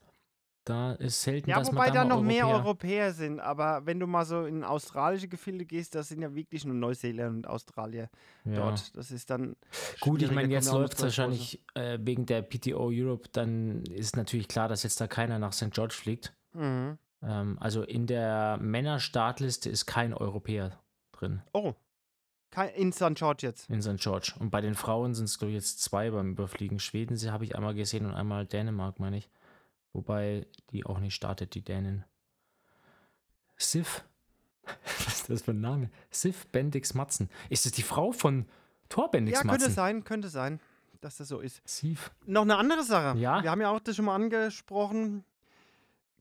[0.66, 3.38] Da ist selten, Ja, dass wobei man da da noch mehr Europäer- Europäer sind.
[3.40, 7.28] Aber wenn du mal so in australische Gefilde gehst, das sind ja wirklich nur Neuseeländer
[7.36, 8.08] und Australier
[8.46, 8.54] ja.
[8.54, 8.96] dort.
[8.96, 9.56] Das ist dann.
[10.00, 14.48] Gut, ich meine, jetzt läuft es wahrscheinlich äh, wegen der PTO Europe, dann ist natürlich
[14.48, 15.70] klar, dass jetzt da keiner nach St.
[15.70, 16.32] George fliegt.
[16.54, 16.96] Mhm.
[17.24, 20.78] Ähm, also in der Männerstartliste ist kein Europäer
[21.12, 21.74] drin Oh.
[22.50, 23.14] Kein, in St.
[23.14, 23.68] George jetzt.
[23.68, 23.96] in St.
[23.98, 24.34] George.
[24.38, 26.78] Und bei den Frauen sind es, glaube ich, jetzt zwei beim Überfliegen.
[26.78, 29.28] Schweden sie habe ich einmal gesehen und einmal Dänemark, meine ich.
[29.92, 32.04] Wobei die auch nicht startet, die Dänen.
[33.56, 34.04] Sif.
[35.04, 35.90] Was ist das für ein Name?
[36.10, 37.28] Sif Bendix Matzen.
[37.50, 38.46] Ist das die Frau von
[38.88, 39.72] Thor Bendix Ja, könnte Matzen?
[39.74, 40.60] sein, könnte sein,
[41.00, 41.60] dass das so ist.
[41.64, 42.12] Sif.
[42.26, 43.18] Noch eine andere Sache.
[43.18, 43.42] Ja?
[43.42, 45.24] Wir haben ja auch das schon mal angesprochen.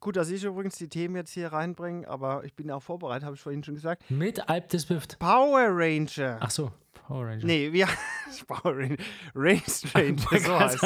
[0.03, 3.35] Gut, dass ich übrigens die Themen jetzt hier reinbringe, aber ich bin auch vorbereitet, habe
[3.37, 4.03] ich vorhin schon gesagt.
[4.11, 5.17] Mit Alp des Swift.
[5.17, 6.37] Power Ranger.
[6.41, 6.73] Ach so,
[7.07, 7.45] Power Ranger.
[7.45, 7.87] Nee, wir.
[8.47, 8.97] Power Ranger.
[9.33, 10.81] Race Ranger, so heißt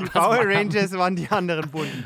[0.00, 2.04] Die Power Rangers waren die anderen bunten.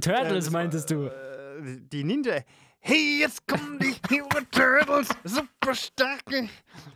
[0.00, 1.06] Turtles Äh, meintest du?
[1.06, 2.40] Äh, Die Ninja.
[2.80, 5.10] Hey, jetzt kommen die Hero Turtles.
[5.22, 6.48] Super starke.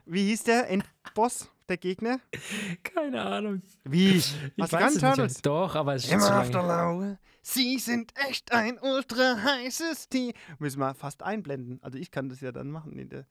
[0.07, 2.19] Wie hieß der Endboss, der Gegner?
[2.83, 3.63] Keine Ahnung.
[3.85, 4.17] Wie?
[4.17, 5.05] Ich Hast du weiß keinen es nicht.
[5.05, 5.43] Turtles?
[5.43, 7.19] Doch, aber es ist Immer auf der lange.
[7.49, 10.33] Sie sind echt ein ultra heißes Team.
[10.59, 11.79] Müssen wir fast einblenden.
[11.81, 13.09] Also ich kann das ja dann machen.
[13.09, 13.25] Der,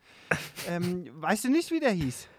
[0.69, 2.29] ähm, weißt du nicht, wie der hieß?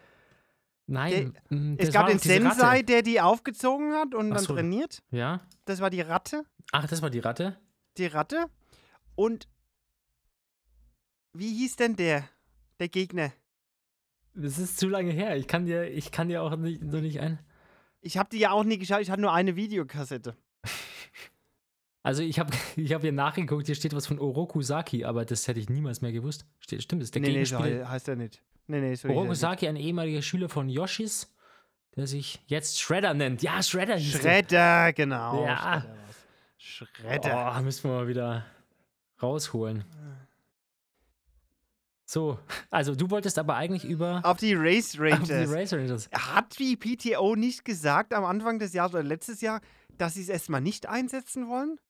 [0.87, 2.85] Nein, mm, Es gab den Sensei, Ratte.
[2.85, 4.55] der die aufgezogen hat und Ach dann so.
[4.55, 5.03] trainiert.
[5.11, 5.43] Ja?
[5.67, 6.47] Das war die Ratte.
[6.73, 7.61] Ach, das war die Ratte?
[7.99, 8.47] Die Ratte.
[9.15, 9.47] Und
[11.35, 12.27] wie hieß denn der?
[12.81, 13.35] Der Gegner.
[14.33, 15.37] Das ist zu lange her.
[15.37, 17.39] Ich kann dir, ich kann dir auch nicht, so nicht ein.
[18.01, 19.03] Ich habe die ja auch nie geschaut.
[19.03, 20.39] Ich hatte nur eine Videokassette.
[22.07, 25.49] Also ich habe ich hab hier nachgeguckt, hier steht was von Oroku Saki, aber das
[25.49, 26.47] hätte ich niemals mehr gewusst.
[26.61, 27.85] Stimmt, das ist der nee, nee, so Gegenspieler.
[27.85, 28.43] he- heißt er nicht.
[28.69, 29.41] Nee, nee, so Oroku nicht.
[29.41, 31.35] Saki, ein ehemaliger Schüler von Yoshis,
[31.97, 33.43] der sich jetzt Shredder nennt.
[33.43, 34.21] Ja, Shredder hieß der.
[34.21, 35.45] Schredder, genau.
[35.45, 35.85] Ja.
[36.59, 37.57] Schredder.
[37.59, 38.45] Oh, müssen wir mal wieder
[39.21, 39.85] rausholen.
[42.05, 42.39] So,
[42.71, 45.51] also du wolltest aber eigentlich über Auf die Race auf die Rangers.
[45.53, 46.09] Race Rangers.
[46.13, 49.61] Hat die PTO nicht gesagt am Anfang des Jahres oder letztes Jahr,
[49.99, 51.81] dass sie es erstmal nicht einsetzen wollen?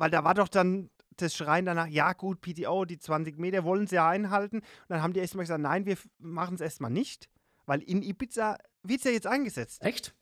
[0.00, 0.88] Weil da war doch dann
[1.18, 4.60] das Schreien danach, ja gut, PTO, die 20 Meter wollen sie ja einhalten.
[4.60, 7.28] Und dann haben die erstmal gesagt, nein, wir machen es erstmal nicht.
[7.66, 9.82] Weil in Ibiza wird es ja jetzt eingesetzt.
[9.84, 10.14] Echt?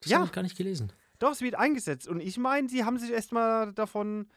[0.00, 0.16] Das Ja.
[0.18, 0.90] habe ich gar nicht gelesen.
[1.18, 2.08] Doch, es wird eingesetzt.
[2.08, 4.30] Und ich meine, sie haben sich erstmal davon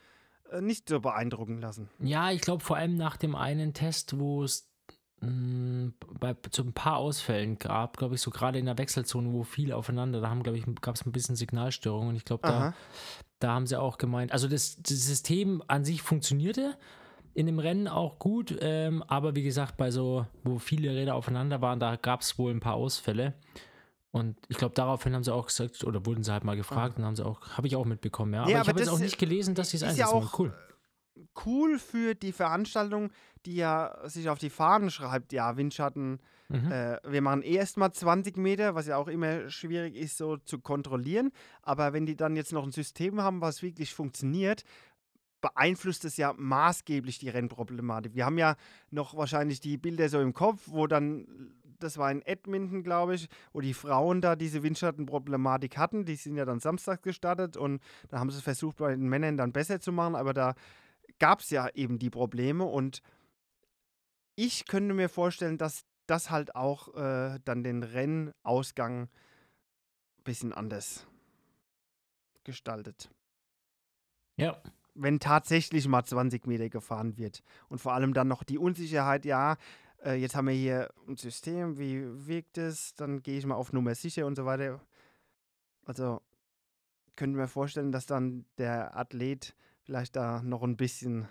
[0.52, 1.88] äh, nicht so beeindrucken lassen.
[2.00, 4.70] Ja, ich glaube vor allem nach dem einen Test, wo es
[5.22, 9.44] mh, bei so ein paar Ausfällen gab, glaube ich, so gerade in der Wechselzone, wo
[9.44, 12.10] viele aufeinander, da haben, glaube ich, gab es ein bisschen Signalstörungen.
[12.10, 12.74] Und ich glaube, da.
[13.40, 16.78] Da haben sie auch gemeint, also das, das System an sich funktionierte
[17.34, 21.62] in dem Rennen auch gut, ähm, aber wie gesagt, bei so, wo viele Räder aufeinander
[21.62, 23.34] waren, da gab es wohl ein paar Ausfälle.
[24.12, 27.06] Und ich glaube, daraufhin haben sie auch gesagt, oder wurden sie halt mal gefragt und
[27.06, 28.40] haben sie auch, habe ich auch mitbekommen, ja.
[28.40, 30.14] Ja, aber ich aber habe jetzt auch nicht gelesen, dass sie es ist ja einsetzen
[30.14, 30.28] wollen.
[30.28, 30.54] auch, Cool.
[31.46, 33.12] Cool für die Veranstaltung,
[33.46, 36.20] die ja sich auf die Fahnen schreibt, ja, Windschatten,
[36.50, 36.72] Mhm.
[36.72, 40.60] Äh, wir machen eh erstmal 20 Meter, was ja auch immer schwierig ist, so zu
[40.60, 41.32] kontrollieren.
[41.62, 44.64] Aber wenn die dann jetzt noch ein System haben, was wirklich funktioniert,
[45.42, 48.16] beeinflusst es ja maßgeblich die Rennproblematik.
[48.16, 48.56] Wir haben ja
[48.90, 53.30] noch wahrscheinlich die Bilder so im Kopf, wo dann, das war in Edmonton, glaube ich,
[53.54, 56.04] wo die Frauen da diese Windschattenproblematik hatten.
[56.04, 59.54] Die sind ja dann samstags gestartet und da haben sie versucht, bei den Männern dann
[59.54, 60.56] besser zu machen, aber da
[61.20, 63.02] gab es ja eben die Probleme und
[64.36, 71.08] ich könnte mir vorstellen, dass das halt auch äh, dann den Rennausgang ein bisschen anders
[72.44, 73.10] gestaltet.
[74.38, 74.62] Ja,
[74.96, 77.44] Wenn tatsächlich mal 20 Meter gefahren wird.
[77.68, 79.58] Und vor allem dann noch die Unsicherheit, ja,
[80.04, 82.96] äh, jetzt haben wir hier ein System, wie wirkt es?
[82.96, 84.82] Dann gehe ich mal auf Nummer sicher und so weiter.
[85.86, 86.22] Also
[87.16, 91.28] könnte mir vorstellen, dass dann der Athlet vielleicht da noch ein bisschen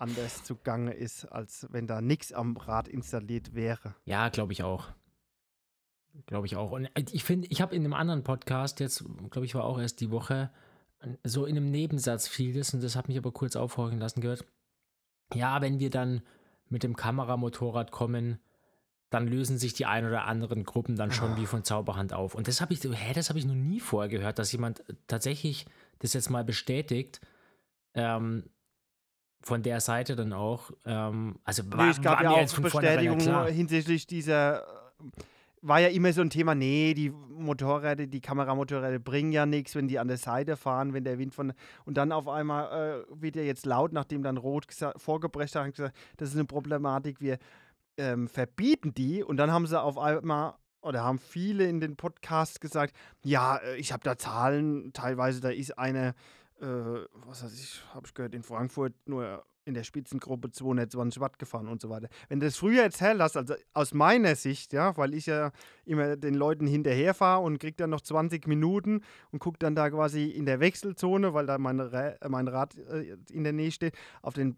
[0.00, 3.94] anders zugange ist, als wenn da nichts am Rad installiert wäre.
[4.04, 4.88] Ja, glaube ich auch.
[6.26, 6.72] Glaube ich auch.
[6.72, 9.78] Und äh, ich finde, ich habe in einem anderen Podcast, jetzt, glaube ich, war auch
[9.78, 10.50] erst die Woche,
[11.24, 14.44] so in einem Nebensatz fiel das, und das hat mich aber kurz aufhorchen lassen gehört.
[15.32, 16.22] Ja, wenn wir dann
[16.68, 18.38] mit dem Kameramotorrad kommen,
[19.08, 22.34] dann lösen sich die ein oder anderen Gruppen dann schon wie von Zauberhand auf.
[22.34, 25.66] Und das habe ich, hä, das habe ich noch nie vorher gehört, dass jemand tatsächlich
[25.98, 27.20] das jetzt mal bestätigt.
[27.94, 28.44] Ähm,
[29.42, 30.70] von der Seite dann auch.
[30.84, 34.62] Ähm, also war, Nee, es gab ja auch vornherein ja hinsichtlich dieser.
[34.62, 34.62] äh,
[35.62, 39.88] War ja immer so ein Thema, nee, die Motorräder, die Kameramotorräder bringen ja nichts, wenn
[39.88, 41.52] die an der Seite fahren, wenn der Wind von.
[41.84, 44.66] Und dann auf einmal äh, wird ja jetzt laut, nachdem dann Rot
[44.96, 47.38] vorgebrecht hat, gesagt, das ist eine Problematik, wir
[47.98, 49.22] ähm, verbieten die.
[49.22, 50.54] Und dann haben sie auf einmal.
[50.82, 55.50] Oder haben viele in den Podcasts gesagt, ja, äh, ich habe da Zahlen, teilweise da
[55.50, 56.14] ist eine,
[56.60, 61.38] äh, was weiß ich, habe ich gehört, in Frankfurt nur in der Spitzengruppe 220 Watt
[61.38, 62.08] gefahren und so weiter.
[62.28, 65.52] Wenn du das früher erzählt hast, also aus meiner Sicht, ja, weil ich ja
[65.84, 70.26] immer den Leuten hinterherfahre und krieg dann noch 20 Minuten und guck dann da quasi
[70.26, 71.76] in der Wechselzone, weil da mein,
[72.28, 74.56] mein Rad äh, in der Nähe steht, auf den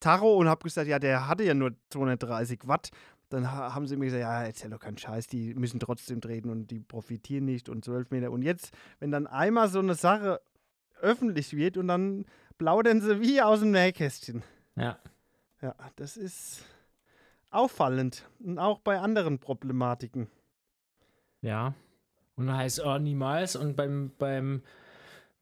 [0.00, 2.90] Tacho und habe gesagt, ja, der hatte ja nur 230 Watt.
[3.30, 6.50] Dann ha haben sie mir gesagt, ja, erzähl doch keinen Scheiß, die müssen trotzdem treten
[6.50, 8.30] und die profitieren nicht und 12 Meter.
[8.30, 10.40] Und jetzt, wenn dann einmal so eine Sache
[11.02, 12.24] öffentlich wird und dann
[12.58, 14.42] plaudern sie wie aus dem Nähkästchen.
[14.76, 14.98] Ja.
[15.60, 16.64] Ja, das ist
[17.50, 18.28] auffallend.
[18.40, 20.28] Und auch bei anderen Problematiken.
[21.40, 21.74] Ja.
[22.36, 23.54] Und heißt oh, niemals.
[23.54, 24.62] Und beim, beim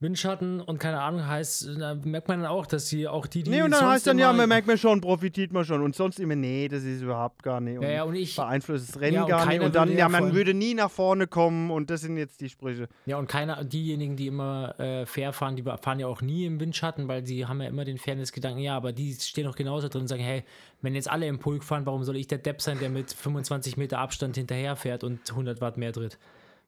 [0.02, 3.50] Windschatten und keine Ahnung heißt, da merkt man dann auch, dass sie auch die, die.
[3.50, 5.82] nee, und dann heißt dann, ja, man merkt man schon, profitiert man schon.
[5.82, 7.76] Und sonst immer, nee, das ist überhaupt gar nicht.
[7.76, 8.34] Und Ja, ja, und ich.
[8.34, 9.60] beeinflusst das Rennen Ja, gar nicht.
[9.60, 11.70] Und dann, ja, man würde nie nach vorne kommen.
[11.70, 12.88] Und das sind jetzt die Sprüche.
[13.04, 16.58] Ja, und keiner, diejenigen, die immer äh, fair fahren, die fahren ja auch nie im
[16.60, 20.02] Windschatten, weil sie haben ja immer den Fairness-Gedanken, ja, aber die stehen auch genauso drin
[20.02, 20.44] und sagen, hey,
[20.80, 23.76] wenn jetzt alle im Pulk fahren, warum soll ich der Depp sein, der mit 25
[23.76, 26.18] Meter Abstand hinterher fährt und 100 Watt mehr tritt?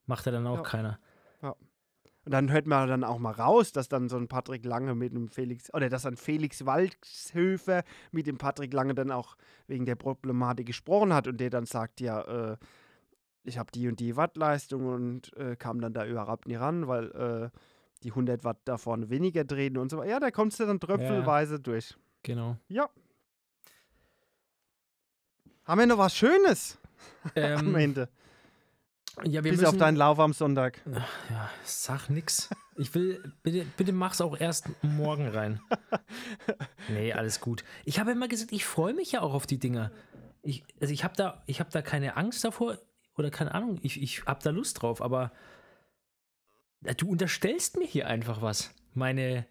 [0.07, 0.99] Macht ja dann auch keiner.
[2.25, 5.13] Und dann hört man dann auch mal raus, dass dann so ein Patrick Lange mit
[5.13, 9.97] dem Felix, oder dass dann Felix Waldhöfer mit dem Patrick Lange dann auch wegen der
[9.97, 12.57] Problematik gesprochen hat und der dann sagt, ja, äh,
[13.45, 17.11] ich habe die und die Wattleistung und äh, kam dann da überhaupt nie ran, weil
[17.11, 17.59] äh,
[18.05, 20.11] die 100 Watt da vorne weniger drehen und so weiter.
[20.11, 21.97] Ja, da kommst du dann tröpfelweise durch.
[22.23, 22.57] Genau.
[22.69, 22.89] Ja.
[25.65, 26.79] Haben wir noch was Schönes
[27.35, 28.09] am Ähm, Ende?
[29.25, 30.81] Ja, wir Bis müssen, auf deinen Lauf am Sonntag.
[30.87, 32.49] Ja, sag nix.
[32.77, 35.61] Ich will, bitte, bitte mach's auch erst morgen rein.
[36.89, 37.65] Nee, alles gut.
[37.85, 39.93] Ich habe immer gesagt, ich freue mich ja auch auf die Dinger.
[40.43, 42.79] Ich, also ich habe da, ich hab da keine Angst davor
[43.17, 45.33] oder keine Ahnung, ich, ich habe da Lust drauf, aber
[46.81, 48.75] du unterstellst mir hier einfach was.
[48.95, 49.47] Meine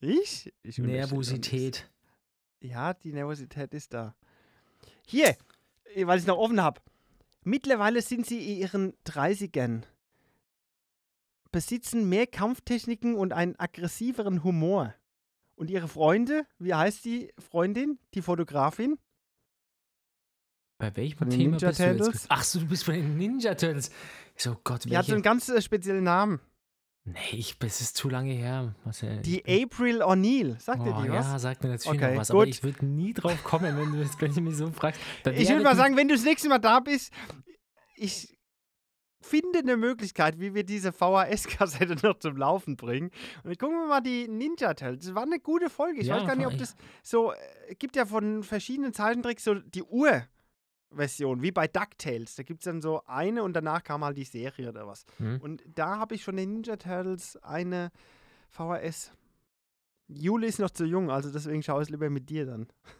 [0.00, 0.52] Ich?
[0.62, 1.88] ich Nervosität.
[2.60, 4.14] Ja, die Nervosität ist da.
[5.06, 5.36] Hier,
[6.02, 6.80] weil ich noch offen habe.
[7.48, 9.84] Mittlerweile sind sie in ihren 30ern.
[11.50, 14.94] Besitzen mehr Kampftechniken und einen aggressiveren Humor.
[15.54, 18.98] Und ihre Freunde, wie heißt die Freundin, die Fotografin?
[20.76, 21.98] Bei welchem Thema Ninja bist du jetzt?
[21.98, 22.26] Turtles?
[22.28, 23.90] Ach so, du bist bei den Ninja Turtles.
[24.36, 25.14] Ich so, Gott, Die hat so welche?
[25.14, 26.40] einen ganz äh, speziellen Namen.
[27.12, 28.74] Nee, ich, es ist zu lange her.
[28.84, 29.20] Marcel.
[29.22, 30.60] Die Ich bin- April O'Neill.
[30.60, 31.26] Sagt ihr Oh, die was?
[31.26, 32.48] Ja, sagt mir natürlich Okay, noch was, aber gut.
[32.48, 35.00] ich würde nie drauf kommen, wenn du, wenn du mich so fragst.
[35.34, 37.12] Ich würde mal die- sagen, wenn du das nächste Mal da bist,
[37.96, 38.36] ich
[39.20, 43.10] finde eine Möglichkeit, wie wir diese VHS-Kassette noch zum Laufen bringen.
[43.42, 45.06] Und ich gucken wir mal die Ninja Turtles.
[45.06, 46.00] Das war eine gute Folge.
[46.00, 49.54] Ich Ja, weiß gar nicht, ob das so, äh, gibt ja von verschiedenen Zeichentricks so
[49.54, 49.82] die
[50.90, 52.36] Ur-Version, wie bei DuckTales.
[52.36, 55.04] Da gibt es dann so eine und danach kam halt die Serie oder was.
[55.18, 55.40] Hm.
[55.40, 57.90] Und da habe ich von den Ninja Turtles eine
[58.50, 59.12] VHS.
[60.08, 62.68] Juli ist noch zu jung, also deswegen schaue ich es lieber mit dir dann.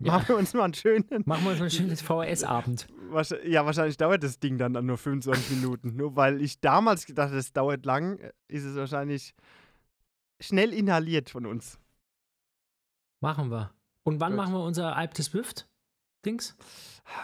[0.00, 0.14] Ja.
[0.14, 2.88] Machen wir uns mal einen schönen Machen wir uns mal ein schönes VHS-Abend.
[3.44, 5.94] Ja, wahrscheinlich dauert das Ding dann, dann nur 25 Minuten.
[5.94, 9.32] Nur weil ich damals gedacht habe, es dauert lang, ist es wahrscheinlich
[10.40, 11.78] schnell inhaliert von uns.
[13.20, 13.70] Machen wir.
[14.02, 14.38] Und wann Gut.
[14.38, 15.68] machen wir unser Alp des Swift-Dings?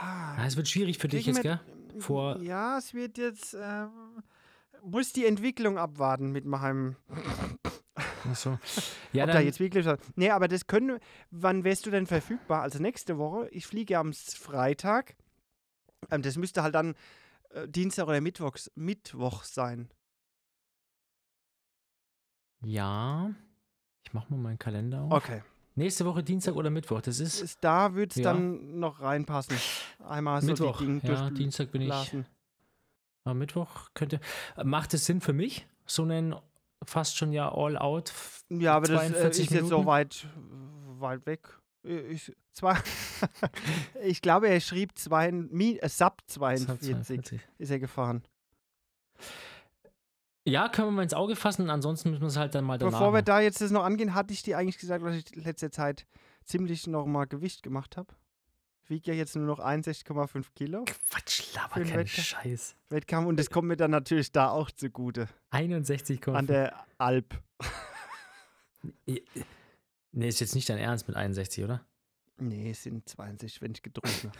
[0.01, 1.61] Ah, es wird schwierig für dich jetzt, gell?
[1.99, 3.55] Vor- Ja, es wird jetzt.
[3.61, 4.23] Ähm,
[4.83, 6.97] muss die Entwicklung abwarten mit meinem.
[7.97, 8.59] Ach so.
[9.13, 9.87] Ja, ob da dann, jetzt wirklich.
[10.17, 10.99] Nee, aber das können.
[11.31, 12.63] Wann wärst du denn verfügbar?
[12.63, 13.49] Also nächste Woche.
[13.51, 15.17] Ich fliege am Freitag.
[16.11, 16.95] Ähm, das müsste halt dann
[17.51, 19.91] äh, Dienstag oder Mittwochs, Mittwoch sein.
[22.65, 23.35] ja.
[24.05, 25.13] Ich mach mal meinen Kalender auf.
[25.13, 25.43] Okay.
[25.75, 27.01] Nächste Woche Dienstag oder Mittwoch.
[27.01, 28.25] Das ist Ist, da würde es Ja.
[28.33, 29.57] dann noch reinpassen.
[30.07, 30.79] Einmal so Mittwoch.
[30.79, 31.89] die Ja, Dienstag bin ich.
[31.89, 32.27] durchblasen.
[33.25, 34.21] Am Mittwoch könnte.
[34.63, 35.67] Macht es Sinn für mich?
[35.87, 36.35] So einen
[36.85, 38.11] fast schon ja all out.
[38.11, 39.87] f- Ja, aber das äh, 42 ist jetzt so Minuten?
[39.87, 40.27] weit,
[40.99, 41.59] weit weg.
[41.85, 42.77] Ich, zwei,
[44.05, 48.23] ich glaube, er schrieb zwei, äh, Sub 42 ist er gefahren.
[50.45, 51.71] Ja, können wir mal ins Auge fassen.
[51.71, 52.99] Ansonsten müssen wir es halt dann mal danach.
[52.99, 55.71] Bevor wir da jetzt das noch angehen, hatte ich dir eigentlich gesagt, dass ich letzte
[55.71, 56.07] Zeit
[56.45, 58.15] ziemlich noch mal Gewicht gemacht habe.
[58.85, 62.11] Ich wiege ja jetzt nur noch 61,5 Kilo Quatsch, laber keinen Wettkampf.
[62.11, 62.77] Scheiß.
[62.89, 65.29] Wettkampf und das kommt mir dann natürlich da auch zugute.
[65.51, 67.41] 61, An der Alp.
[69.07, 71.87] Nee, ist jetzt nicht dein Ernst mit 61, oder?
[72.39, 74.39] Nee, es sind 62, wenn ich getrunken habe.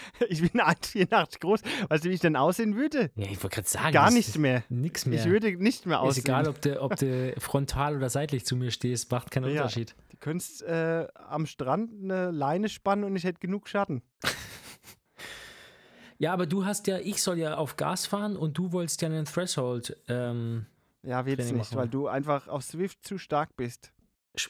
[0.28, 1.60] ich bin 1,84 groß.
[1.88, 3.10] Weißt du, wie ich denn aussehen würde?
[3.16, 3.92] Ja, ich wollte gerade sagen.
[3.92, 4.62] Gar das nicht ist mehr.
[4.68, 5.20] Nix mehr.
[5.20, 6.24] Ich würde nicht mehr ist aussehen.
[6.24, 9.62] egal, ob du, ob du frontal oder seitlich zu mir stehst, macht keinen Ja.
[9.62, 9.94] Unterschied.
[10.10, 14.02] Du könntest äh, am Strand eine Leine spannen und ich hätte genug Schatten.
[16.18, 19.08] Ja, aber du hast ja, ich soll ja auf Gas fahren und du wolltest ja
[19.08, 19.96] einen Threshold.
[20.06, 20.66] Ähm,
[21.02, 21.90] Ja, wird's Training nicht, weil wir.
[21.90, 23.92] du einfach auf Swift zu stark bist.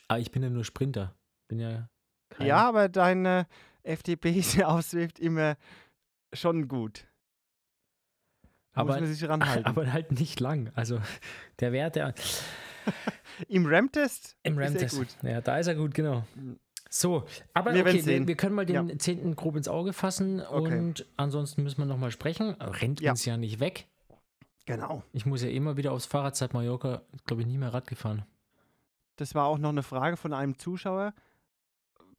[0.09, 1.15] ah, ich bin ja nur Sprinter.
[1.49, 1.89] Bin ja
[2.29, 3.47] kein, Ja, aber deine
[3.85, 5.57] FTP ist ja auf Swift immer
[6.33, 7.07] schon gut.
[8.73, 9.67] Da Aber- muss man sich ranhalten.
[9.67, 10.71] aber halt nicht lang.
[10.75, 11.01] Also
[11.61, 12.15] der Wert, der
[13.49, 14.97] Im RAM-Test im RAM-Test.
[14.97, 15.07] gut.
[15.23, 16.25] Ja, da ist er gut, genau.
[16.91, 17.25] So,
[17.55, 19.35] aber Wir okay, wir, wir können mal den 10.
[19.37, 20.79] grob ins Auge fassen Okay.
[20.79, 22.51] und ansonsten müssen wir nochmal sprechen.
[22.61, 23.13] Rennt Ja.
[23.13, 23.87] uns ja nicht weg.
[24.67, 25.03] Genau.
[25.13, 28.25] Ich muss ja immer wieder aufs Fahrrad seit Mallorca, glaube ich, nie mehr Rad gefahren.
[29.17, 31.15] Das war auch noch eine Frage von einem Zuschauer.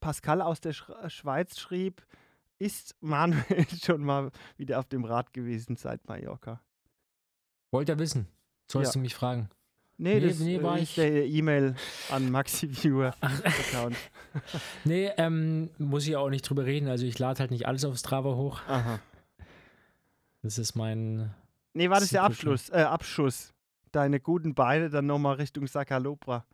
[0.04, 2.06] Pascal aus der Sch Schweiz schrieb,
[2.60, 6.62] ist Manuel schon mal wieder auf dem Rad gewesen seit Mallorca?
[7.72, 8.28] Wollt ihr wissen?
[8.70, 8.94] Sollst Ja.
[8.94, 9.50] du mich fragen?
[9.98, 11.76] Nee, Nee, das nee, war ist ich- der E-Mail
[12.10, 13.96] an Maxi Viewer Account.
[14.84, 16.88] Nee, ähm, muss ich auch nicht drüber reden.
[16.90, 18.62] Also ich lade halt nicht alles auf Strava hoch.
[18.68, 19.00] Aha.
[20.42, 21.34] Das ist mein.
[21.74, 23.54] Nee, war das der Secret Abschluss, äh, Abschuss?
[23.92, 26.38] Deine guten Beine dann nochmal Richtung Sakalopra.
[26.38, 26.46] Und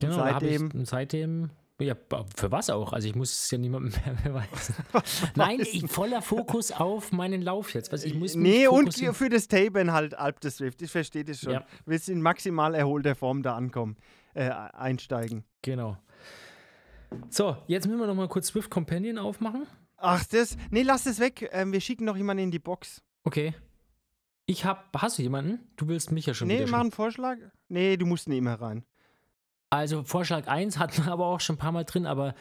[0.00, 1.50] Genau, seitdem, Ich, und seitdem.
[1.78, 1.94] Ja,
[2.34, 2.94] für was auch?
[2.94, 4.74] Also ich muss es ja niemandem mehr beweisen.
[4.92, 7.92] Was Nein, ich, voller Fokus auf meinen Lauf jetzt.
[7.92, 10.80] Also ich muss nee, und für das Tapen halt Alp des Swift.
[10.80, 11.52] Ich verstehe das schon.
[11.52, 11.66] Ja.
[11.84, 13.96] Willst in maximal erholter Form da ankommen,
[14.32, 15.44] äh, einsteigen.
[15.60, 15.98] Genau.
[17.28, 19.66] So, jetzt müssen wir noch mal kurz Swift Companion aufmachen.
[19.98, 20.56] Ach, das.
[20.70, 21.48] Nee, lass das weg.
[21.52, 23.02] Ähm, wir schicken noch jemanden in die Box.
[23.24, 23.54] Okay.
[24.46, 24.96] Ich hab.
[24.96, 25.58] Hast du jemanden?
[25.76, 27.36] Du willst mich ja schon nee, mach einen Vorschlag.
[27.68, 28.84] Nee, du musst mehr rein.
[29.70, 32.34] Also Vorschlag 1 hatten wir aber auch schon ein paar Mal drin, aber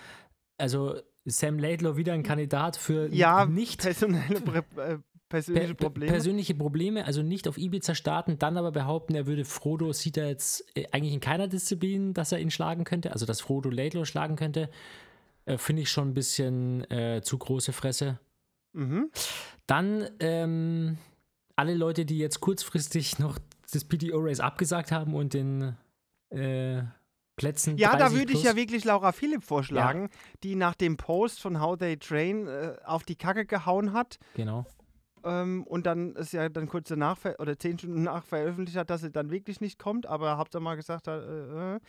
[0.57, 0.95] also
[1.25, 4.39] Sam Laidlaw wieder ein Kandidat für Ja, nicht personelle
[4.77, 4.97] äh,
[5.27, 6.11] persönliche per- Probleme.
[6.11, 10.27] persönliche Probleme, also nicht auf Ibiza starten, dann aber behaupten, er würde Frodo, sieht er
[10.27, 14.05] jetzt äh, eigentlich in keiner Disziplin, dass er ihn schlagen könnte, also dass Frodo Laidlaw
[14.05, 14.69] schlagen könnte,
[15.45, 18.19] äh, finde ich schon ein bisschen äh, zu große Fresse.
[18.73, 19.09] mhm.
[19.67, 20.99] Dann ähm,
[21.55, 23.39] alle Leute, die jetzt kurzfristig noch
[23.71, 25.75] das PTO-Race abgesagt haben und den
[26.29, 26.83] äh,
[27.35, 27.77] Plätzen.
[27.77, 30.09] Ja, da 30 würde ich ja wirklich Laura Philipp vorschlagen,
[30.43, 34.65] die nach dem Post von How They Train äh, auf die Kacke gehauen hat Genau.
[35.23, 39.01] ähm, und dann es ja dann kurz danach oder zehn Stunden nach veröffentlicht hat, dass
[39.01, 41.79] sie dann wirklich nicht kommt, aber habt ihr mal gesagt, äh, äh,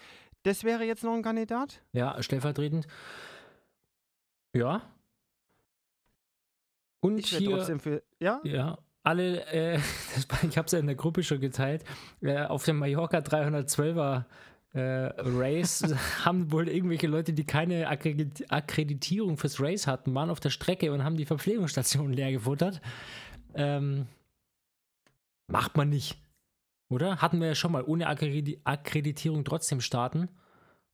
[0.42, 1.80] das wäre jetzt noch ein Kandidat?
[1.92, 2.86] Ja, stellvertretend.
[4.55, 4.82] Ja.
[7.01, 8.03] Und Ich hier, trotzdem für.
[8.20, 8.40] Ja?
[8.44, 9.78] ja, alle, äh,
[10.49, 11.84] ich habe es ja in der Gruppe schon geteilt,
[12.20, 14.24] äh, auf dem Mallorca 312er
[14.77, 15.83] äh, Race
[16.24, 20.93] haben wohl irgendwelche Leute, die keine Akkredit Akkreditierung fürs Race hatten, waren auf der Strecke
[20.93, 22.81] und haben die Verpflegungsstation leer gefuttert.
[23.55, 24.07] Ähm,
[25.49, 26.18] macht man nicht.
[26.89, 27.20] Oder?
[27.20, 30.29] Hatten wir ja schon mal ohne Akkredi Akkreditierung trotzdem starten.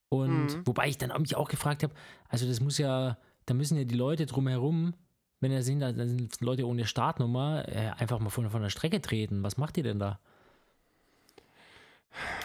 [0.08, 0.66] Und Mhm.
[0.66, 1.94] wobei ich dann auch mich auch gefragt habe,
[2.28, 3.16] also das muss ja,
[3.46, 4.94] da müssen ja die Leute drumherum,
[5.40, 8.68] wenn er sehen, da da sind Leute ohne Startnummer, äh, einfach mal von, von der
[8.70, 9.42] Strecke treten.
[9.42, 10.20] Was macht ihr denn da?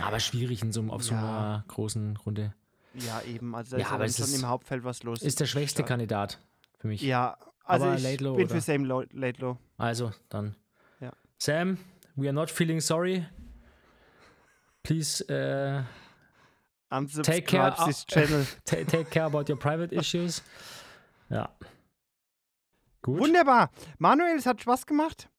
[0.01, 1.19] Aber schwierig in so, einem- auf so Ja.
[1.19, 2.53] einer großen Runde.
[2.93, 3.53] Ja, eben.
[3.55, 5.21] Also da Ja, ist aber schon ist- im Hauptfeld was los.
[5.21, 5.87] Ist der schwächste Ja.
[5.87, 6.39] Kandidat
[6.79, 7.01] für mich.
[7.01, 9.57] ja, also Aber ich bin oder- für Sam Lo- Laidlaw.
[9.77, 10.55] Also, dann.
[10.99, 11.11] Ja.
[11.37, 11.77] Sam,
[12.15, 13.25] we are not feeling sorry.
[14.83, 15.83] Please uh,
[16.95, 18.45] Unsubscribe care, this channel.
[18.65, 20.41] ta- take care about your private issues.
[21.29, 21.49] Ja.
[23.01, 23.19] Gut.
[23.19, 23.69] Wunderbar.
[23.99, 25.29] Manuel, es hat Spaß gemacht.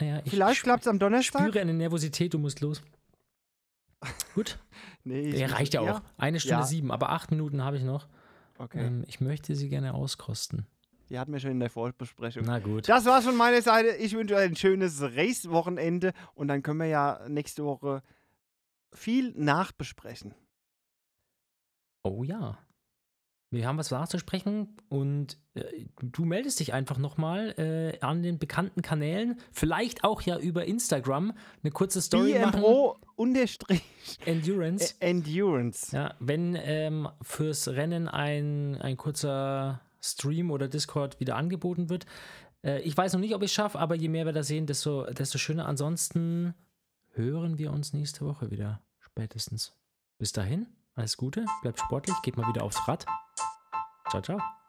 [0.00, 1.42] Ja, ich Vielleicht klappt es am Donnerstag.
[1.42, 2.82] spüre eine Nervosität, du musst los.
[4.34, 4.58] Gut,
[5.04, 6.02] Nee, muss- reicht ja auch.
[6.16, 6.66] Eine Stunde Ja.
[6.66, 8.08] sieben, aber acht Minuten habe ich noch.
[8.58, 8.86] Okay.
[8.86, 10.66] Ähm, ich möchte sie gerne auskosten.
[11.08, 12.44] Die hatten wir schon in der Vorbesprechung.
[12.46, 12.88] Na gut.
[12.88, 13.88] Das war's von meiner Seite.
[13.96, 18.02] Ich wünsche euch ein schönes Race-Wochenende und dann können wir ja nächste Woche
[18.94, 20.34] viel nachbesprechen.
[22.02, 22.58] Oh ja.
[23.52, 28.80] Wir haben was nachzusprechen und äh, du meldest dich einfach nochmal äh, an den bekannten
[28.80, 32.62] Kanälen, vielleicht auch ja über Instagram, eine kurze Story machen.
[32.62, 33.82] BMPro unterstrich
[34.24, 34.94] Endurance.
[35.00, 35.94] Endurance.
[35.94, 42.06] Ja, wenn ähm, fürs Rennen ein, ein kurzer Stream oder Discord wieder angeboten wird.
[42.64, 44.66] Äh, ich weiß noch nicht, ob ich es schaffe, aber je mehr wir da sehen,
[44.66, 45.66] desto, desto schöner.
[45.66, 46.54] Ansonsten
[47.10, 49.78] hören wir uns nächste Woche wieder, spätestens.
[50.18, 53.06] Bis dahin, alles Gute, bleibt sportlich, geht mal wieder aufs Rad.
[54.10, 54.61] Ciao, ciao.